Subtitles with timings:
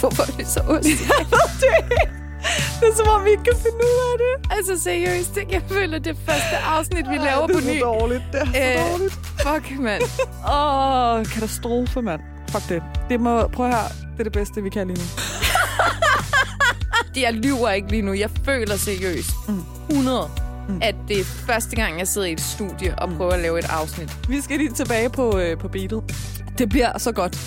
[0.00, 0.84] Hvorfor er det så ost?
[2.80, 4.56] Det er som om, vi ikke kan finde ud af det.
[4.56, 7.80] altså seriøst, jeg føler, det første afsnit, vi Ej, laver det på er så ny.
[7.80, 8.22] dårligt.
[8.32, 9.12] Det er så Øh, dårligt.
[9.14, 10.02] Fuck, mand.
[10.54, 12.20] Åh, oh, katastrofe, mand.
[12.50, 12.82] Fuck det.
[13.08, 15.04] Det må, prøv høre, det er det bedste, vi kan lige nu.
[17.22, 18.12] Jeg lyver ikke lige nu.
[18.12, 19.30] Jeg føler seriøst.
[19.48, 19.64] Mm.
[19.90, 20.30] 100.
[20.68, 20.78] Mm.
[20.82, 23.66] At det er første gang, jeg sidder i et studie og prøver at lave et
[23.70, 24.16] afsnit.
[24.28, 26.02] Vi skal lige tilbage på, øh, på beatet.
[26.58, 27.38] Det bliver så godt.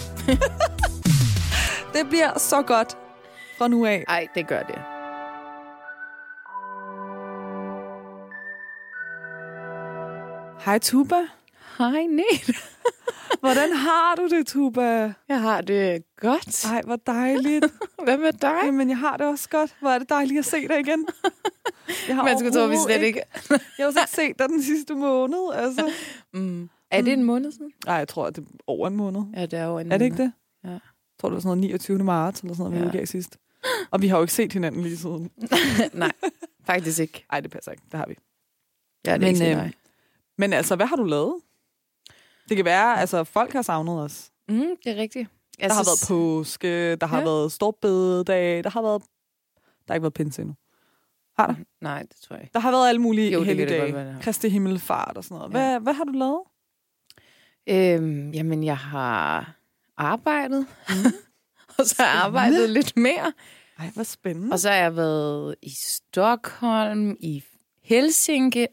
[1.96, 2.98] Det bliver så godt
[3.58, 4.04] fra nu af.
[4.08, 4.76] Ej, det gør det.
[10.66, 11.16] Hej, Tuba.
[11.78, 12.54] Hej, Nete.
[13.40, 15.14] Hvordan har du det, Tuba?
[15.28, 16.66] Jeg har det godt.
[16.66, 17.66] Ej, hvor dejligt.
[18.04, 18.60] Hvad med dig?
[18.66, 19.76] Jamen, jeg har det også godt.
[19.80, 21.06] Hvor er det dejligt at se dig igen.
[22.08, 23.22] Jeg har Man skulle tro, vi slet ikke...
[23.50, 25.92] Jeg har også ikke set dig den sidste måned, altså.
[26.34, 26.70] Mm.
[26.92, 27.72] Er det en måned siden?
[27.86, 29.22] Nej, jeg tror, det er over en måned.
[29.36, 30.32] Ja, det er jo en Er det ikke det?
[30.64, 30.78] Ja.
[31.20, 32.04] Tror, det var sådan noget 29.
[32.04, 32.88] marts, eller sådan noget, vi Ja.
[32.88, 33.38] udgav sidst.
[33.92, 35.32] Og vi har jo ikke set hinanden lige siden.
[35.94, 36.12] Nej,
[36.66, 37.26] faktisk ikke.
[37.32, 37.84] Nej, det passer ikke.
[37.92, 38.16] Det har vi.
[39.06, 39.72] Ja, det er Men, ikke øh, nej.
[40.38, 41.36] Men altså, hvad har du lavet?
[42.50, 44.32] Det kan være, altså, folk har savnet os.
[44.50, 45.30] Mm, det er rigtigt.
[45.60, 47.24] Jeg Der har synes- været påske, der har Ja.
[47.24, 49.02] været storbededag, der har været...
[49.88, 50.56] Der har ikke været pinse endnu.
[51.38, 51.56] Har der?
[51.82, 52.54] Nej, det tror jeg ikke.
[52.54, 53.92] Der har været alle mulige Jo, helligdage.
[53.94, 54.22] har.
[54.22, 55.54] Kristi himmelfart og sådan noget.
[55.54, 55.58] Ja.
[55.58, 56.42] Hvad, hvad har du lavet?
[57.70, 59.56] Øhm, jamen, jeg har
[59.98, 60.68] arbejdet.
[61.78, 63.34] og så har jeg arbejdet lidt mere.
[63.80, 64.54] Ej, hvor spændende.
[64.54, 67.44] Og så har jeg været i Stockholm, i
[67.84, 68.66] Helsinki.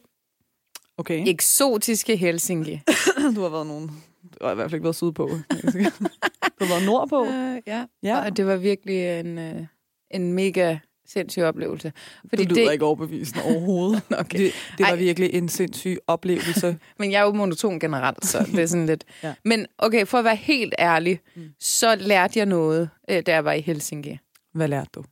[0.97, 2.81] Okay, Eksotiske Helsinki.
[3.35, 4.03] du har været nogen...
[4.39, 5.27] Du har i hvert fald ikke været sydpå.
[6.59, 7.21] du har været nordpå.
[7.21, 7.85] Uh, ja.
[8.03, 8.25] Ja.
[8.25, 9.65] Og det var virkelig en, uh,
[10.11, 11.93] en mega sindssyg oplevelse.
[12.29, 14.01] Fordi det lyder ikke overbevisende overhovedet.
[14.19, 14.37] Okay.
[14.39, 14.95] Det, det var Ej.
[14.95, 16.77] virkelig en sindssyg oplevelse.
[16.99, 19.03] Men jeg er jo monoton generelt, så det er sådan lidt...
[19.23, 19.33] Ja.
[19.45, 21.43] Men okay, for at være helt ærlig, Mm.
[21.59, 24.17] så lærte jeg noget, øh, da jeg var i Helsinki.
[24.53, 25.03] Hvad lærte du?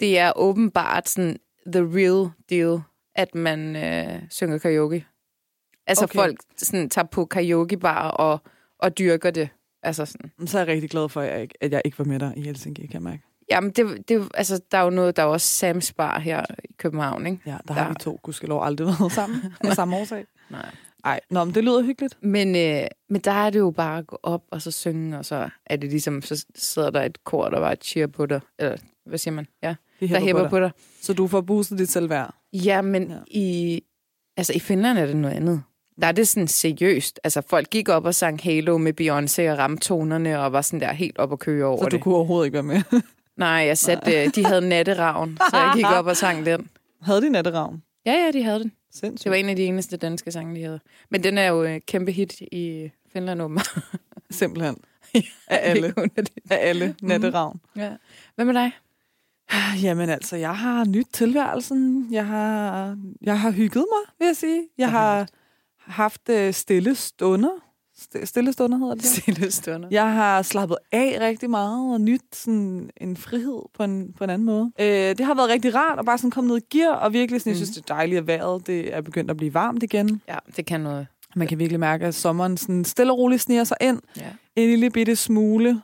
[0.00, 1.36] Det er åbenbart sådan
[1.72, 2.80] the real deal,
[3.14, 5.06] at man øh, synger karaoke.
[5.86, 6.14] Altså okay.
[6.18, 8.38] folk sådan, tager på karaokebar og,
[8.78, 9.48] og dyrker det.
[9.82, 10.30] Altså sådan.
[10.46, 12.32] Så er jeg rigtig glad for, at jeg ikke, at jeg ikke var med dig
[12.36, 13.22] i Helsinki, kan jeg mærke.
[13.50, 16.72] Jamen, det, det, altså, der er jo noget, der er også Sam's Bar her i
[16.78, 17.38] København, ikke?
[17.46, 20.24] Ja, der har Der- vi to gudskelov aldrig været sammen af samme årsag.
[20.50, 20.70] Nej.
[21.04, 22.18] Nej, nå, men det lyder hyggeligt.
[22.22, 25.24] Men, øh, men der er det jo bare at gå op og så synge, og
[25.24, 28.40] så er det ligesom, så sidder der et kor, der bare cheer på dig.
[28.58, 29.46] Eller hvad siger man?
[29.62, 30.50] Ja, Det der hæpper dig.
[30.50, 30.70] på dig.
[31.02, 32.34] Så du får boostet dit selvværd.
[32.52, 33.16] Ja, men ja.
[33.26, 33.82] i,
[34.36, 35.62] altså, i Finland er det noget andet.
[36.00, 37.20] Der er det sådan seriøst.
[37.24, 40.80] Altså, folk gik op og sang Halo med Beyoncé og ramte tonerne og var sådan
[40.80, 42.02] der helt op og køre over Så du det.
[42.04, 42.82] kunne overhovedet ikke være med.
[43.36, 46.68] Nej, jeg satte, øh, de havde natteravn, så jeg gik op og sang den.
[47.02, 47.82] Havde de natteravn?
[48.06, 48.72] Ja, ja, de havde den.
[48.90, 49.24] Sindssygt.
[49.24, 50.80] Det var en af de eneste danske sange, de havde.
[51.10, 53.78] Men den er jo øh, kæmpe hit i Finland åbenbart.
[54.30, 54.76] Simpelthen.
[55.48, 55.94] Af alle.
[56.50, 57.60] Af alle natteravn.
[57.76, 57.90] ja.
[58.34, 58.70] Hvad med dig?
[59.82, 62.08] Jamen altså, jeg har nyt tilværelsen.
[62.10, 64.62] Jeg har, jeg har hygget mig, vil jeg sige.
[64.78, 65.28] Jeg har
[65.78, 67.65] haft øh, stille stunder.
[68.00, 69.04] St- Stille stunder hedder det.
[69.04, 69.88] Stille stunder.
[69.90, 74.30] Jeg har slappet af rigtig meget og nyt sådan en frihed på en, på en
[74.30, 74.70] anden måde.
[74.80, 77.40] Øh, det har været rigtig rart at bare sådan komme ned i gear, og virkelig
[77.40, 80.20] sådan, jeg synes, det er dejligt, at vejret det er begyndt at blive varmt igen.
[80.28, 81.06] Ja, det kan noget.
[81.36, 84.00] Man kan virkelig mærke, at sommeren sådan stille og roligt sniger sig ind.
[84.16, 84.22] Ja.
[84.56, 85.80] En lille bitte smule.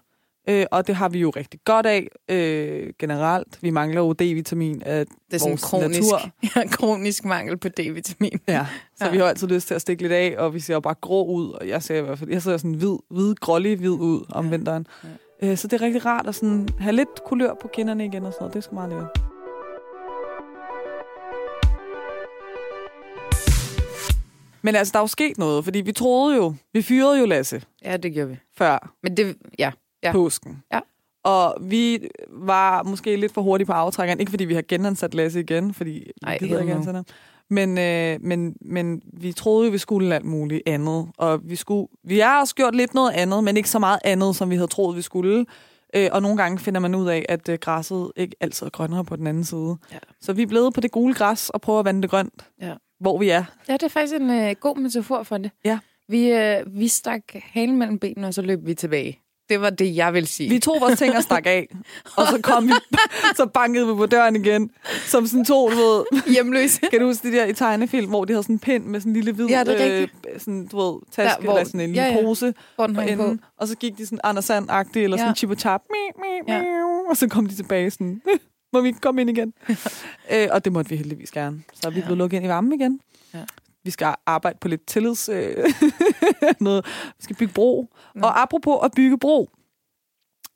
[0.49, 3.59] Øh, og det har vi jo rigtig godt af øh, generelt.
[3.63, 6.21] Vi mangler jo D-vitamin af Det er sådan vores kronisk, natur.
[6.57, 8.39] ja, kronisk mangel på D-vitamin.
[8.49, 8.67] Ja,
[8.97, 9.11] så Ja.
[9.11, 11.27] vi har altid lyst til at stikke lidt af, og vi ser jo bare grå
[11.27, 14.25] ud, og jeg ser i hvert fald, jeg ser sådan hvid, hvid grålig hvid ud
[14.29, 14.51] om Ja.
[14.51, 14.87] vinteren.
[15.43, 18.33] Øh, så det er rigtig rart at sådan have lidt kulør på kinderne igen og
[18.33, 18.55] sådan noget.
[18.55, 19.19] Det er sgu meget lækkert.
[24.65, 27.63] Men altså, der er jo sket noget, fordi vi troede jo, vi fyrede jo Lasse
[27.85, 28.37] Ja, det gjorde vi.
[28.57, 29.71] før Men det, ja,
[30.03, 30.13] ja.
[30.13, 30.63] Påsken.
[30.73, 30.81] Ja.
[31.25, 34.21] Og vi var måske lidt for hurtige på aftrækkeren.
[34.21, 37.05] Ikke fordi vi har genansat Lasse igen, fordi vi Ej, gider ikke ansætte ham.
[37.51, 41.09] Men, øh, men, men vi troede jo, vi skulle alt muligt andet.
[41.19, 44.37] Og vi, skulle, vi har også gjort lidt noget andet, men ikke så meget andet,
[44.37, 45.47] som vi havde troet, vi skulle.
[45.97, 49.05] Øh, og nogle gange finder man ud af, at øh, græsset ikke altid er grønnere
[49.05, 49.77] på den anden side.
[49.93, 49.99] Ja.
[50.21, 52.75] Så vi er blevet på det gule græs og prøver at vande det grønt, Ja.
[53.01, 53.45] hvor vi er.
[53.69, 55.51] ja, det er faktisk en øh, god metafor for det.
[55.65, 55.79] Ja.
[56.09, 59.19] Vi, øh, vi stak halen mellem benene, og så løb vi tilbage.
[59.53, 60.51] Det var det, jeg vil sige.
[60.51, 61.69] Vi tog vores ting og stak af,
[62.17, 62.73] og så kom vi,
[63.37, 64.71] så bankede vi på døren igen,
[65.07, 66.81] som sådan to, du ved, hjemløse.
[66.91, 69.11] Kan du huske det der i tegnefilm, hvor de havde sådan en pind med sådan
[69.11, 70.13] en lille hvid, Ja, det er rigtigt.
[70.35, 72.23] øh, sådan, du ved, taske, Der, hvor- eller sådan en lille ja, ja.
[72.23, 73.23] pose Hvor den hang på.
[73.25, 75.23] enden, og så gik de sådan Anders Sand-agtigt, eller Ja.
[75.23, 76.63] sådan chip og chap, mi, mi, Ja.
[77.11, 78.23] og så kom de tilbage sådan,
[78.73, 79.53] må vi ikke komme ind igen?
[80.33, 81.63] øh, og det måtte vi heldigvis gerne.
[81.75, 82.05] Så er vi Ja.
[82.05, 83.01] blevet lukket ind i varmen igen.
[83.35, 83.39] Ja.
[83.85, 85.29] Vi skal arbejde på lidt tillids...
[85.29, 85.57] Øh,
[86.61, 86.85] noget.
[87.19, 87.87] Vi skal bygge bro.
[88.15, 88.27] Nå.
[88.27, 89.51] Og apropos at bygge bro,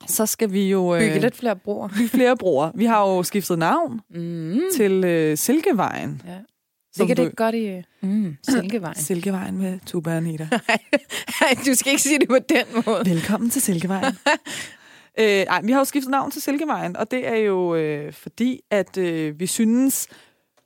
[0.07, 0.95] så skal vi jo...
[0.95, 1.89] Øh, Bygge lidt flere broer.
[1.89, 2.71] bygge flere broer.
[2.75, 4.61] Vi har jo skiftet navn Mm.
[4.77, 6.23] til øh, Silkevejen.
[6.27, 6.39] Ja.
[7.07, 8.97] Det du- ikke godt i mm, Silkevejen?
[8.97, 10.49] Silkevejen med Tuba og Anita.
[11.41, 13.03] Nej, du skal ikke sige det på den måde.
[13.11, 14.15] Velkommen til Silkevejen.
[15.21, 18.61] øh, ej, vi har jo skiftet navn til Silkevejen, og det er jo øh, fordi,
[18.71, 20.09] at øh, vi synes,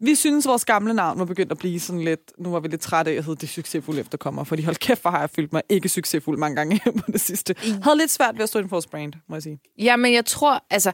[0.01, 2.81] vi synes, vores gamle navn var begyndt at blive sådan lidt, nu var vi lidt
[2.81, 5.63] trætte af at hedde det succesfulde efterkommer, fordi hold kæft, hvor har jeg følt mig
[5.69, 7.55] ikke succesfuld mange gange på det sidste.
[7.83, 9.61] Havde lidt svært ved at stå inden for vores brand, må jeg sige.
[9.79, 10.93] Ja, men jeg tror, altså,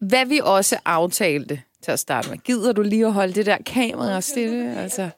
[0.00, 2.38] hvad vi også aftalte til at starte med.
[2.38, 4.76] Gider du lige at holde det der kamera stille?
[4.76, 5.10] Altså,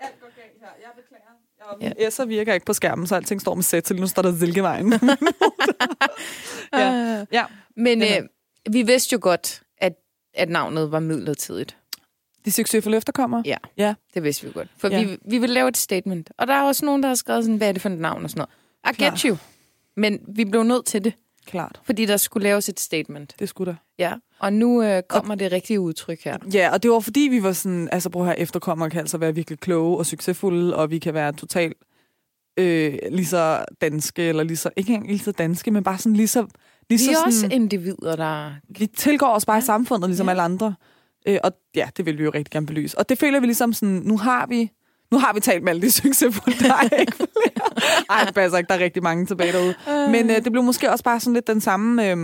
[1.80, 2.08] Ja.
[2.08, 4.92] S'er virker ikke på skærmen, så alting står med sæt, så nu står der Silkevejen.
[6.72, 7.24] ja.
[7.32, 7.44] ja.
[7.76, 8.20] men Ja.
[8.20, 8.28] øh,
[8.72, 9.92] vi vidste jo godt, at,
[10.34, 11.76] at navnet var midlertidigt.
[12.44, 13.42] De succesfulde efterkommer.
[13.44, 13.56] Ja.
[13.76, 13.94] Ja.
[14.14, 14.68] Det vidste vi godt.
[14.78, 15.04] For Ja.
[15.04, 16.30] vi, vi vil lave et statement.
[16.38, 18.24] Og der er også nogen, der har skrevet sådan, hvad er det for et navn
[18.24, 18.38] og sådan
[18.84, 18.94] noget.
[18.94, 19.10] I Klar.
[19.10, 19.36] get you.
[19.96, 21.12] Men vi blev nødt til det,
[21.46, 21.80] Klart.
[21.84, 23.34] fordi der skulle laves et statement.
[23.38, 23.76] Det skulle der.
[23.98, 24.12] Ja.
[24.38, 26.38] Og nu øh, kommer det rigtige udtryk her.
[26.54, 29.34] Ja, og det var fordi, vi var sådan, altså prøv høre, efterkommere kan altså være
[29.34, 31.76] virkelig kloge og succesfulde, og vi kan være totalt
[32.56, 36.16] øh, lige så danske, eller lige så, ikke engang lige så danske, men bare sådan
[36.16, 36.46] lige så...
[36.90, 38.52] Lige Vi så er sådan, også individer, der...
[38.68, 39.64] vi tilgår os bare i Ja.
[39.64, 40.30] samfundet, ligesom Ja.
[40.30, 40.74] alle andre.
[41.28, 42.98] Øh, og ja, det vil vi jo rigtig gerne belyse.
[42.98, 44.70] Og det føler vi ligesom sådan, nu har vi,
[45.10, 47.70] nu har vi talt med alle de succesfulde, der er ikke flere.
[48.10, 49.74] Ej, det passer ikke, der er rigtig mange tilbage derude.
[50.10, 52.10] Men øh, det blev måske også bare sådan lidt den samme...
[52.10, 52.16] Øh,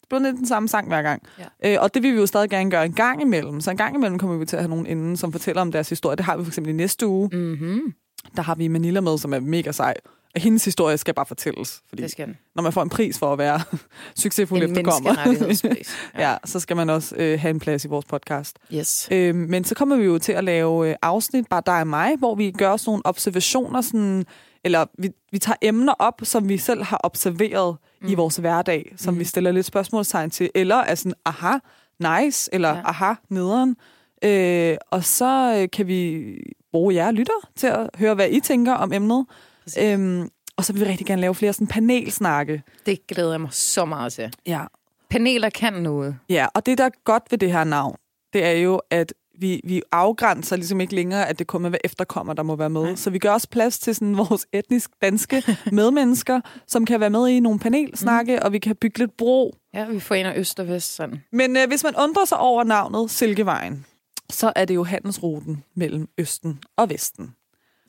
[0.00, 1.22] det blev lidt den samme sang hver gang.
[1.62, 1.74] Ja.
[1.74, 3.60] Øh, og det vil vi jo stadig gerne gøre en gang imellem.
[3.60, 5.88] Så en gang imellem kommer vi til at have nogen inden, som fortæller om deres
[5.88, 6.16] historie.
[6.16, 7.28] Det har vi for eksempel i næste uge.
[7.32, 7.92] Mm-hmm.
[8.36, 9.94] Der har vi Manila med, som er mega sej.
[10.38, 11.82] Hendes historie skal bare fortælles.
[11.88, 12.36] Fordi Det skal den.
[12.54, 13.60] når man får en pris for at være
[14.22, 15.96] succesfuld En efterkommer, menneskerettighedspris.
[16.18, 18.58] ja, så skal man også øh, have en plads i vores podcast.
[18.74, 19.08] Yes.
[19.10, 22.16] Øh, men så kommer vi jo til at lave øh, afsnit, bare dig og mig,
[22.18, 24.26] hvor vi gør sådan nogle observationer, sådan,
[24.64, 28.08] eller vi, vi tager emner op, som vi selv har observeret mm.
[28.08, 29.20] i vores hverdag, som mm.
[29.20, 31.58] vi stiller lidt spørgsmålstegn til, eller er sådan, aha,
[31.98, 32.74] nice, eller ja.
[32.74, 32.88] Ja.
[32.88, 33.76] aha, nederen.
[34.24, 36.24] Øh, og så øh, kan vi
[36.72, 39.26] bruge jer lytter til at høre, hvad I tænker om emnet.
[39.74, 39.82] Præcis.
[39.82, 42.62] Øhm, og så vil vi rigtig gerne lave flere sådan panelsnakke.
[42.86, 44.32] Det glæder jeg mig så meget til.
[44.46, 44.64] Ja.
[45.10, 46.18] Paneler kan noget.
[46.28, 47.96] Ja, og det, der er godt ved det her navn,
[48.32, 52.32] det er jo, at vi, vi afgrænser ligesom ikke længere, at det kun er efterkommer,
[52.32, 52.82] der må være med.
[52.82, 52.94] Nej.
[52.94, 55.42] Så vi gør også plads til sådan vores etnisk danske
[55.72, 58.42] medmennesker, som kan være med i nogle panelsnakke, mm.
[58.44, 59.56] og vi kan bygge lidt bro.
[59.74, 61.22] Ja, vi forener øst og vest sådan.
[61.32, 63.86] Men øh, hvis man undrer sig over navnet Silkevejen,
[64.30, 67.34] så er det jo handelsruten mellem Østen og Vesten.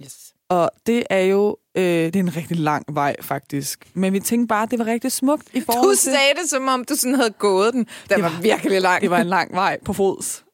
[0.04, 0.34] Yes.
[0.50, 3.90] Og det er jo øh, det er en rigtig lang vej, faktisk.
[3.94, 5.98] Men vi tænkte bare, at det var rigtig smukt i forhold Du til...
[6.12, 7.80] sagde det, som om du sådan havde gået den.
[7.84, 9.02] Den Det var, var- virkelig lang.
[9.02, 10.46] Det var en lang vej på fods.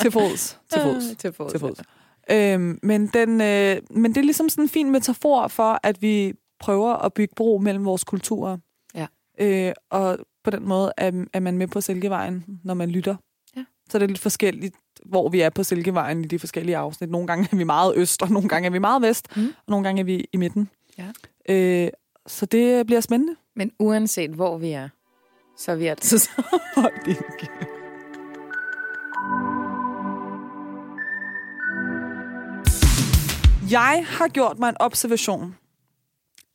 [0.00, 0.58] til fods.
[0.72, 1.04] Til fods.
[1.18, 1.50] Til fods.
[1.52, 1.78] til fods.
[2.30, 6.32] Øhm, men, den, øh, men det er ligesom sådan en fin metafor for, at vi
[6.60, 8.56] prøver at bygge bro mellem vores kulturer.
[8.94, 9.06] Ja.
[9.40, 13.16] Øh, og på den måde er, er man med på Silkevejen, når man lytter.
[13.56, 13.64] Ja.
[13.90, 14.76] Så det er lidt forskelligt,
[15.06, 17.10] hvor vi er på Silkevejen i de forskellige afsnit.
[17.10, 19.46] Nogle gange er vi meget øst, og nogle gange er vi meget vest, Mm.
[19.46, 20.70] og nogle gange er vi i midten.
[20.98, 21.06] Ja.
[21.54, 21.88] Øh,
[22.26, 23.34] så det bliver spændende.
[23.56, 24.88] Men uanset hvor vi er,
[25.58, 26.18] så er vi altid
[27.38, 27.68] kæft.
[33.70, 35.56] Jeg har gjort mig en observation,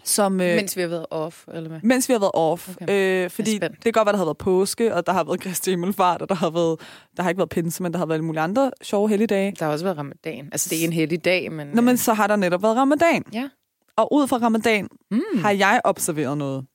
[0.08, 1.80] som, øh, Mens vi har været off, eller hvad?
[1.84, 2.70] mens vi har været off.
[2.82, 3.24] Okay.
[3.26, 5.70] Øh, fordi det kan godt være, der har været påske, og der har været Kristi
[5.70, 6.80] Himmelfart, og der har, været,
[7.18, 9.56] der har ikke været pinse, men der har været alle mulige andre sjove helligdage.
[9.60, 10.50] Der har også været ramadan.
[10.52, 11.68] Altså, det er en heldig dag, men...
[11.68, 13.24] Nå, men så har der netop været ramadan.
[13.34, 13.50] Ja.
[13.96, 15.22] Og ud fra ramadan Mm.
[15.42, 16.66] har jeg observeret noget.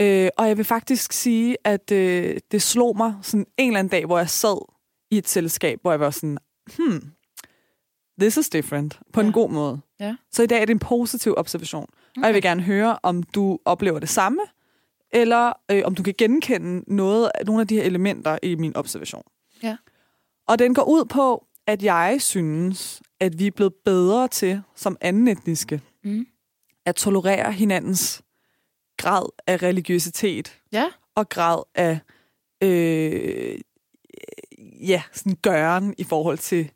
[0.00, 3.90] Øh, og jeg vil faktisk sige, at øh, det slog mig sådan en eller anden
[3.90, 4.64] dag, hvor jeg sad
[5.10, 6.38] i et selskab, hvor jeg var sådan,
[6.76, 7.02] hmm,
[8.20, 9.26] this is different, på ja.
[9.26, 9.80] en god måde.
[10.00, 10.16] Ja.
[10.32, 11.86] Så i dag er det en positiv observation.
[12.18, 12.22] Okay.
[12.22, 14.40] Og jeg vil gerne høre, om du oplever det samme,
[15.12, 19.22] eller øh, om du kan genkende noget, nogle af de her elementer i min observation.
[19.62, 19.76] Ja.
[20.48, 24.96] Og den går ud på, at jeg synes, at vi er blevet bedre til, som
[25.00, 26.26] anden etniske, Mm.
[26.86, 28.22] at tolerere hinandens
[28.96, 30.86] grad af religiøsitet Ja.
[31.14, 31.98] og grad af
[32.62, 33.58] øh,
[34.88, 36.70] ja, sådan gøren i forhold til,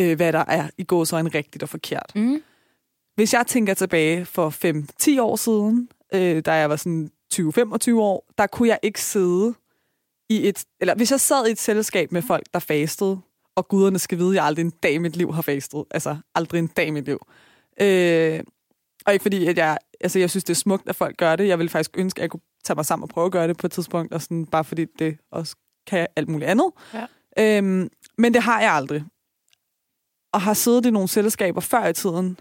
[0.00, 2.12] øh, hvad der er i går så en rigtigt og forkert.
[2.14, 2.42] Mm.
[3.20, 4.50] Hvis jeg tænker tilbage for
[5.18, 9.54] 5-10 år siden, øh, da jeg var sådan 20-25 år, der kunne jeg ikke sidde
[10.30, 10.64] i et...
[10.80, 13.20] Eller hvis jeg sad i et selskab med folk, der fastede,
[13.56, 15.84] og guderne skal vide, at jeg aldrig en dag i mit liv har fastet.
[15.90, 17.18] Altså, aldrig en dag i mit liv.
[17.80, 18.40] Øh,
[19.06, 19.78] og ikke fordi, at jeg...
[20.00, 21.48] Altså, jeg synes, det er smukt, at folk gør det.
[21.48, 23.56] Jeg ville faktisk ønske, at jeg kunne tage mig sammen og prøve at gøre det
[23.56, 26.70] på et tidspunkt, og sådan, bare fordi det også kan alt muligt andet.
[26.94, 27.06] Ja.
[27.58, 29.04] Øhm, men det har jeg aldrig.
[30.32, 32.38] Og har siddet i nogle selskaber før i tiden,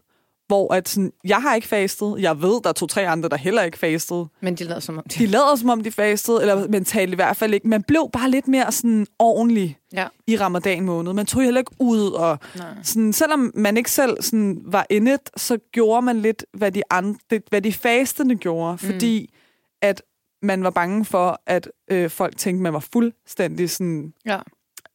[0.50, 2.15] hvor at sådan, jeg har ikke fastet.
[2.20, 4.27] Jeg ved, der er to-tre andre, der heller ikke fastede.
[4.41, 5.03] Men de lader som om...
[5.18, 7.68] De lader som om, de fastede, eller mentalt i hvert fald ikke.
[7.68, 10.08] Man blev bare lidt mere sådan ordentlig Ja.
[10.27, 11.13] i ramadan måned.
[11.13, 12.65] Man tog heller ikke ud, og Nej.
[12.84, 17.20] sådan, selvom man ikke selv sådan, var inde så gjorde man lidt, hvad de, andre,
[17.50, 19.34] hvad de fastende gjorde, fordi
[19.82, 20.01] at
[20.41, 24.39] man var bange for, at øh, folk tænkte, man var fuldstændig sådan, Ja.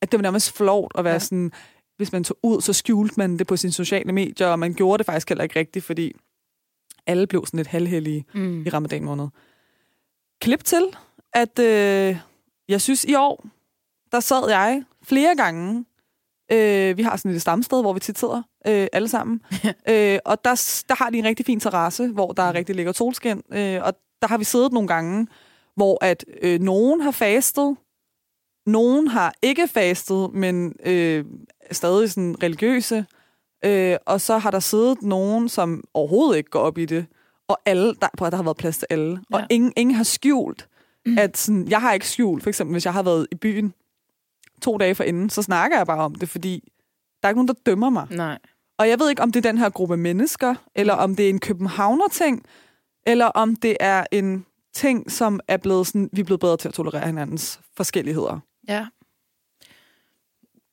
[0.01, 1.19] at det var nærmest flot at være ja.
[1.19, 1.53] sådan,
[1.97, 4.99] hvis man tog ud, så skjulte man det på sine sociale medier, og man gjorde
[4.99, 6.13] det faktisk heller ikke rigtigt, fordi
[7.07, 8.67] alle blev sådan lidt halvhellige Mm.
[8.67, 9.29] i ramadan måned.
[10.41, 10.83] Klip til,
[11.33, 12.17] at øh,
[12.69, 13.45] jeg synes i år,
[14.13, 15.85] der sad jeg flere gange.
[16.53, 19.41] Øh, vi har sådan et stamsted, hvor vi tit sidder øh, alle sammen.
[19.91, 22.93] øh, og der, der har de en rigtig fin terrasse, hvor der er rigtig lækker
[22.93, 23.43] solskin.
[23.53, 25.27] Øh, og der har vi siddet nogle gange,
[25.77, 27.77] hvor at øh, nogen har fastet,
[28.67, 31.25] nogen har ikke fastet, men øh,
[31.73, 33.07] stadig sådan religiøse.
[33.65, 37.07] Øh, og så har der siddet nogen, som overhovedet ikke går op i det.
[37.49, 39.11] Og alle, der, prøv, der har været plads til alle.
[39.11, 39.37] Ja.
[39.37, 39.43] Ja.
[39.43, 40.69] Og ingen, ingen har skjult,
[41.07, 41.19] mm.
[41.19, 43.75] at sådan, jeg har ikke skjult, for eksempel hvis jeg har været i byen
[44.63, 46.73] to dage forinden, så snakker jeg bare om det, fordi
[47.23, 48.07] der er ikke nogen, der dømmer mig.
[48.11, 48.39] Nej.
[48.79, 51.31] Og jeg ved ikke, om det er den her gruppe mennesker, eller om det er
[51.31, 52.43] en københavner-ting,
[53.07, 56.69] eller om det er en ting, som er blevet sådan, vi er blevet bedre til
[56.69, 58.41] at tolerere hinandens forskelligheder.
[58.69, 58.87] Ja.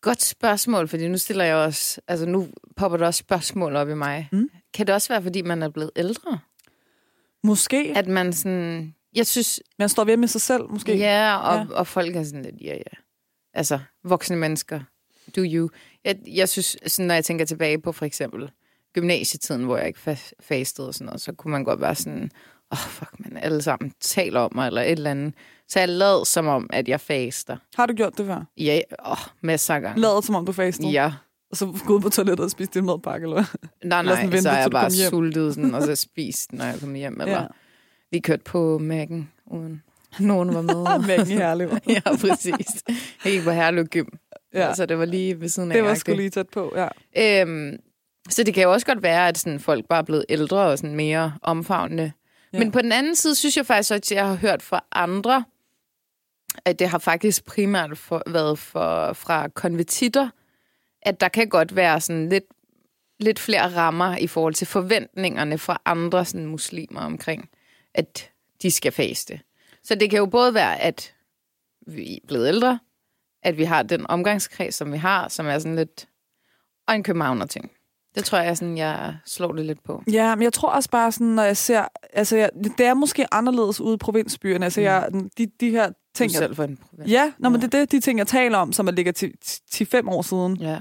[0.01, 2.01] Godt spørgsmål, fordi nu stiller jeg også...
[2.07, 4.29] Altså, nu popper der også spørgsmål op i mig.
[4.31, 4.49] Mm.
[4.73, 6.39] Kan det også være, fordi man er blevet ældre?
[7.43, 7.93] Måske.
[7.95, 8.95] At man sådan...
[9.15, 9.59] Jeg synes...
[9.79, 10.97] Man står ved med sig selv, måske.
[10.97, 11.75] Ja, og, Ja.
[11.75, 12.55] og folk er sådan lidt...
[12.61, 12.97] Ja, ja.
[13.53, 14.79] Altså, voksne mennesker.
[15.35, 15.69] Do you.
[16.03, 18.51] Jeg, jeg synes, sådan, når jeg tænker tilbage på for eksempel
[18.93, 22.31] gymnasietiden, hvor jeg ikke fa- fastede og sådan noget, så kunne man godt være sådan...
[22.71, 25.33] Åh, oh, fuck, man alle sammen taler om mig, eller et eller andet.
[25.71, 27.57] Så jeg lad som om, at jeg faster.
[27.75, 28.43] Har du gjort det før?
[28.57, 30.01] Ja, åh, masser af gange.
[30.01, 30.89] Ladet som om du fastede?
[30.89, 31.11] Ja.
[31.51, 33.43] Og så gå ud på toilettet og spise din madpakke, eller?
[33.83, 36.93] Nej, nej, vente, så er jeg bare sultet, sådan, og så spist, når jeg kom
[36.93, 37.21] hjem.
[37.21, 37.45] Eller Ja.
[38.11, 39.83] vi kørte på Mac'en, uden
[40.19, 40.99] nogen var med.
[41.07, 41.69] Mængden i Herlev.
[41.87, 42.83] ja, præcis.
[43.23, 44.05] Gik på Herlev Gym,
[44.53, 44.73] Ja.
[44.73, 45.75] så det var lige ved siden af.
[45.75, 47.41] Det var sgu lige tæt på, ja.
[47.41, 47.77] Øhm,
[48.29, 50.77] så det kan jo også godt være, at sådan, folk bare er blevet ældre og
[50.77, 52.03] sådan mere omfavnende.
[52.03, 52.11] Ja.
[52.57, 52.63] Ja.
[52.63, 55.43] Men på den anden side, synes jeg faktisk, at jeg har hørt fra andre,
[56.65, 60.29] at det har faktisk primært for, været for, fra konvertitter,
[61.01, 62.43] at der kan godt være sådan lidt,
[63.19, 67.49] lidt flere rammer i forhold til forventningerne fra andre sådan, muslimer omkring,
[67.93, 69.39] at de skal faste.
[69.83, 71.15] Så det kan jo både være, at
[71.87, 72.79] vi er blevet ældre,
[73.43, 76.07] at vi har den omgangskreds, som vi har, som er sådan lidt...
[76.87, 77.71] Og en københavner ting.
[78.15, 80.03] Det tror jeg, sådan, jeg slår det lidt på.
[80.11, 81.85] Ja, men jeg tror også bare sådan, når jeg ser...
[82.13, 84.65] Altså, jeg, det er måske anderledes ude i provinsbyerne.
[84.65, 86.31] Altså, jeg, de, de her Du ting...
[86.31, 87.11] selv for en provins.
[87.11, 87.67] ja, nå, men Ja.
[87.67, 90.57] det er det, de ting, jeg taler om, som er ligger til 10-5 år siden.
[90.57, 90.79] ja.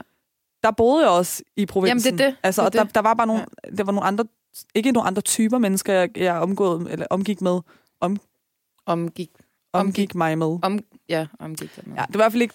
[0.62, 2.08] Der boede jeg også i provinsen.
[2.08, 2.36] Jamen, det er det.
[2.42, 3.70] Altså, Det er og der, der var bare nogle, ja.
[3.76, 4.24] der var nogle andre...
[4.74, 7.60] Ikke nogle andre typer mennesker, jeg, jeg omgået, eller omgik med.
[8.00, 8.20] Omgik.
[8.86, 9.30] Omgik,
[9.72, 10.14] Omgik.
[10.14, 10.58] mig med.
[10.62, 11.76] Om, ja, omgik.
[11.76, 12.54] Det Ja, det var i hvert fald ikke...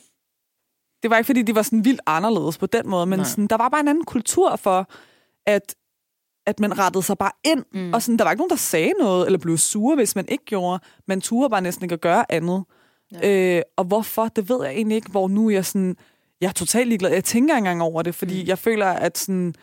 [1.04, 3.28] Det var ikke, fordi de var sådan vildt anderledes på den måde, men Nej.
[3.28, 4.90] sådan, der var bare en anden kultur for,
[5.46, 5.76] at,
[6.46, 7.64] at man rettede sig bare ind.
[7.74, 7.94] Mm.
[7.94, 10.46] Og sådan, der var ikke nogen, der sagde noget, eller blev sure, hvis man ikke
[10.46, 10.84] gjorde.
[11.08, 12.64] Man turde bare næsten ikke at gøre andet.
[13.12, 13.58] Ja.
[13.58, 15.96] Øh, og hvorfor, det ved jeg egentlig ikke, hvor nu jeg sådan...
[16.42, 17.12] Jeg er totalt ligeglad.
[17.12, 18.48] Jeg tænker ikke engang over det, fordi mm.
[18.48, 19.54] jeg føler, at, sådan,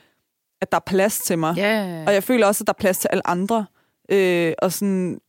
[0.60, 1.56] at der er plads til mig.
[1.56, 2.04] Ja.
[2.06, 3.66] Og jeg føler også, at der er plads til alle andre.
[4.08, 5.20] Øh, og sådan...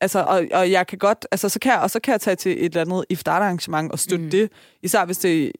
[0.00, 2.36] Altså, og, og jeg kan godt, altså, så kan jeg, og så kan jeg tage
[2.36, 4.24] til et eller andet iftar-arrangement og støtte.
[4.24, 4.30] Mm.
[4.30, 4.50] det.
[4.82, 5.52] Især hvis det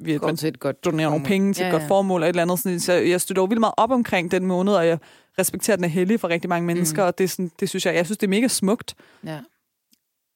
[0.00, 1.88] vi, Går man til et godt donerer nogle penge til et Ja, godt ja.
[1.88, 2.58] formål eller et eller andet.
[2.58, 4.98] Sådan, så jeg støtter jo vildt meget op omkring den måned, og jeg
[5.38, 7.06] respekterer, at den er hellig for rigtig mange mennesker, mm.
[7.06, 8.94] og det, er sådan, det synes jeg, jeg synes, det er mega smukt.
[9.24, 9.40] Ja.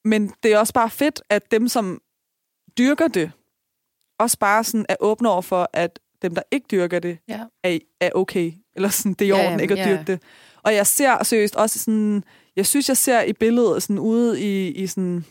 [0.04, 2.00] Men det er også bare fedt, at dem, som
[2.78, 3.30] dyrker det,
[4.18, 7.40] også bare sådan er åbne over for, at dem, der ikke dyrker det, Ja.
[7.64, 8.52] er, er okay.
[8.76, 9.90] Eller sådan, det er i Ja, orden ikke at ja.
[9.90, 10.22] dyrke det.
[10.62, 12.24] Og jeg ser seriøst også sådan,
[12.56, 15.24] jeg synes, jeg ser i billedet sådan ude i, i sådan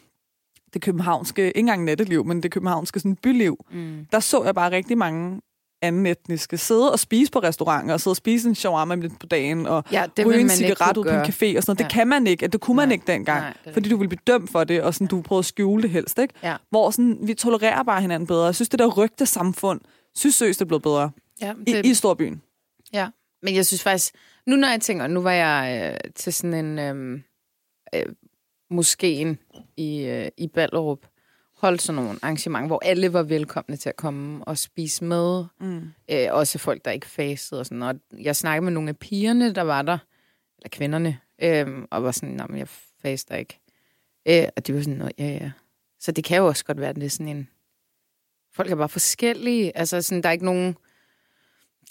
[0.74, 4.06] det københavnske, ikke engang natteliv, men det københavnske sådan byliv, Mm.
[4.12, 5.42] der så jeg bare rigtig mange
[5.82, 9.26] anden etniske sidde og spise på restauranter, og sidde og spise en shawarma lidt på
[9.26, 11.78] dagen, og Ja, det ryge en cigaret ud på en café og sådan noget.
[11.78, 11.90] Det Ja.
[11.90, 12.94] kan man ikke, det kunne man Nej.
[12.94, 15.40] ikke dengang, Nej, det fordi du ville blive dømt for det, og sådan, du prøvede
[15.40, 16.34] at skjule det helst, ikke?
[16.44, 16.56] Ja.
[16.70, 18.46] Hvor sådan, vi tolererer bare hinanden bedre.
[18.46, 19.82] Jeg synes, det der rygte samfund,
[20.16, 21.12] synes seriøst, det er blevet bedre
[21.42, 22.42] Ja, i, det, i storbyen.
[22.94, 23.08] Ja,
[23.44, 24.14] men jeg synes faktisk,
[24.48, 27.20] nu når jeg tænker, nu var jeg øh, til sådan en øh,
[27.96, 28.06] øh,
[28.74, 29.38] moskeen
[29.78, 31.00] i, øh, i Ballerup,
[31.58, 35.46] holdt sådan nogle arrangementer, hvor alle var velkomne til at komme og spise med.
[35.60, 35.82] Mm.
[36.12, 39.54] Øh, også folk, der ikke fastede og sådan Og jeg snakkede med nogle af pigerne,
[39.54, 39.98] der var der,
[40.58, 42.68] eller kvinderne, øh, og var sådan, nej, jeg
[43.02, 43.60] faster ikke.
[44.26, 45.52] Øh, og de var sådan, "Nå, ja, ja.
[46.00, 47.50] Så det kan jo også godt være, at det er sådan en...
[48.56, 49.78] Folk er bare forskellige.
[49.78, 50.76] Altså, sådan, der er ikke nogen...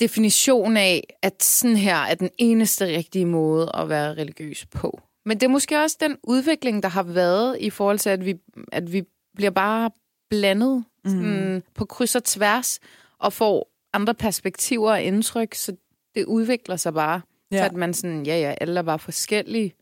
[0.00, 5.00] definition af, at sådan her er den eneste rigtige måde at være religiøs på.
[5.26, 8.34] Men det er måske også den udvikling, der har været i forhold til, at vi,
[8.72, 9.02] at vi
[9.34, 9.90] bliver bare
[10.30, 11.62] blandet sådan, mm.
[11.74, 12.80] på kryds og tværs,
[13.18, 15.76] og får andre perspektiver og indtryk, så
[16.14, 17.20] det udvikler sig bare.
[17.50, 17.58] Ja.
[17.58, 19.74] Så at man sådan, ja ja, alle er bare forskellige.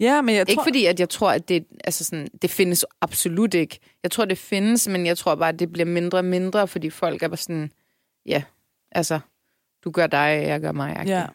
[0.00, 0.64] Ja, men jeg Ikke tror...
[0.64, 3.78] fordi, at jeg tror, at det, altså sådan, det findes absolut ikke.
[4.02, 6.90] Jeg tror, det findes, men jeg tror bare, at det bliver mindre og mindre, fordi
[6.90, 7.72] folk er bare sådan,
[8.26, 8.42] ja,
[8.92, 9.20] altså,
[9.84, 11.02] du gør dig, jeg gør mig.
[11.06, 11.26] Ja.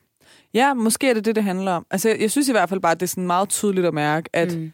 [0.54, 1.86] Ja, måske er det det, det handler om.
[1.92, 3.94] Altså, jeg, jeg synes i hvert fald bare, at det er sådan meget tydeligt at
[3.94, 4.72] mærke, at, mm.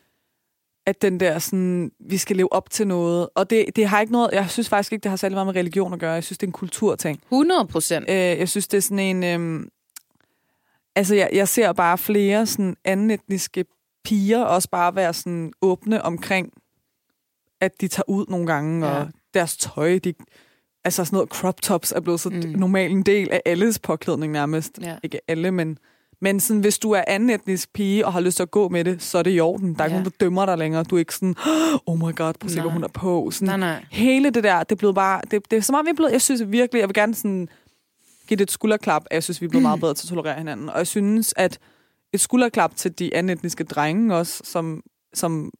[0.85, 3.29] at den der sådan, vi skal leve op til noget.
[3.35, 5.55] Og det, det har ikke noget, jeg synes faktisk ikke, det har særlig meget med
[5.55, 6.13] religion at gøre.
[6.13, 7.19] Jeg synes, det er en kulturting.
[7.23, 8.09] 100 procent.
[8.09, 9.23] Øh, jeg synes, det er sådan en...
[9.23, 9.67] Øh,
[10.95, 13.65] altså, jeg, jeg ser bare flere sådan anden etniske
[14.03, 16.53] piger også bare være sådan åbne omkring,
[17.61, 18.93] at de tager ud nogle gange, Ja.
[18.93, 20.13] og deres tøj, de,
[20.85, 22.35] altså sådan noget crop tops er blevet så Mm.
[22.35, 22.59] mm.
[22.59, 24.79] normal en del af alles påklædning nærmest.
[24.81, 24.95] Ja.
[25.03, 25.77] Ikke alle, men,
[26.21, 28.83] men sådan, hvis du er anden etnisk pige og har lyst til at gå med
[28.85, 29.73] det, så er det i orden.
[29.73, 29.99] Der er ikke Ja.
[29.99, 30.83] nogen, der dømmer dig længere.
[30.83, 31.35] Du er ikke sådan,
[31.85, 33.31] oh my god, prøv at se, hvad hun er på.
[33.31, 33.85] Sådan, Nej, nej.
[33.91, 36.11] hele det der, det er blevet bare, det, det er som om vi er blevet,
[36.11, 37.47] jeg synes virkelig, jeg vil gerne sådan
[38.27, 40.37] give det et skulderklap, at jeg synes, vi er blevet meget bedre til at tolerere
[40.37, 40.69] hinanden.
[40.69, 41.59] Og jeg synes, at
[42.13, 45.51] et skulderklap til de anden etniske drenge også, som, som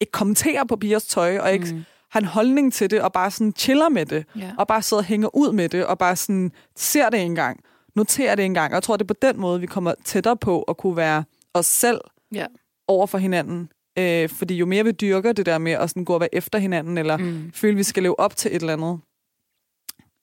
[0.00, 1.84] ikke kommenterer på pigers tøj, og ikke Mm.
[2.10, 4.52] Har en holdning til det, og bare sådan chiller med det, Ja.
[4.58, 7.60] og bare sidder og hænger ud med det, og bare sådan ser det en gang,
[7.96, 8.70] noterer det en gang.
[8.72, 11.24] Og jeg tror, det er på den måde, vi kommer tættere på at kunne være
[11.54, 12.00] os selv
[12.34, 12.46] Ja.
[12.88, 13.68] over for hinanden.
[13.98, 16.58] Øh, fordi jo mere vi dyrker det der med at sådan gå og være efter
[16.58, 17.50] hinanden, eller Mm.
[17.54, 19.00] føle, vi skal leve op til et eller andet,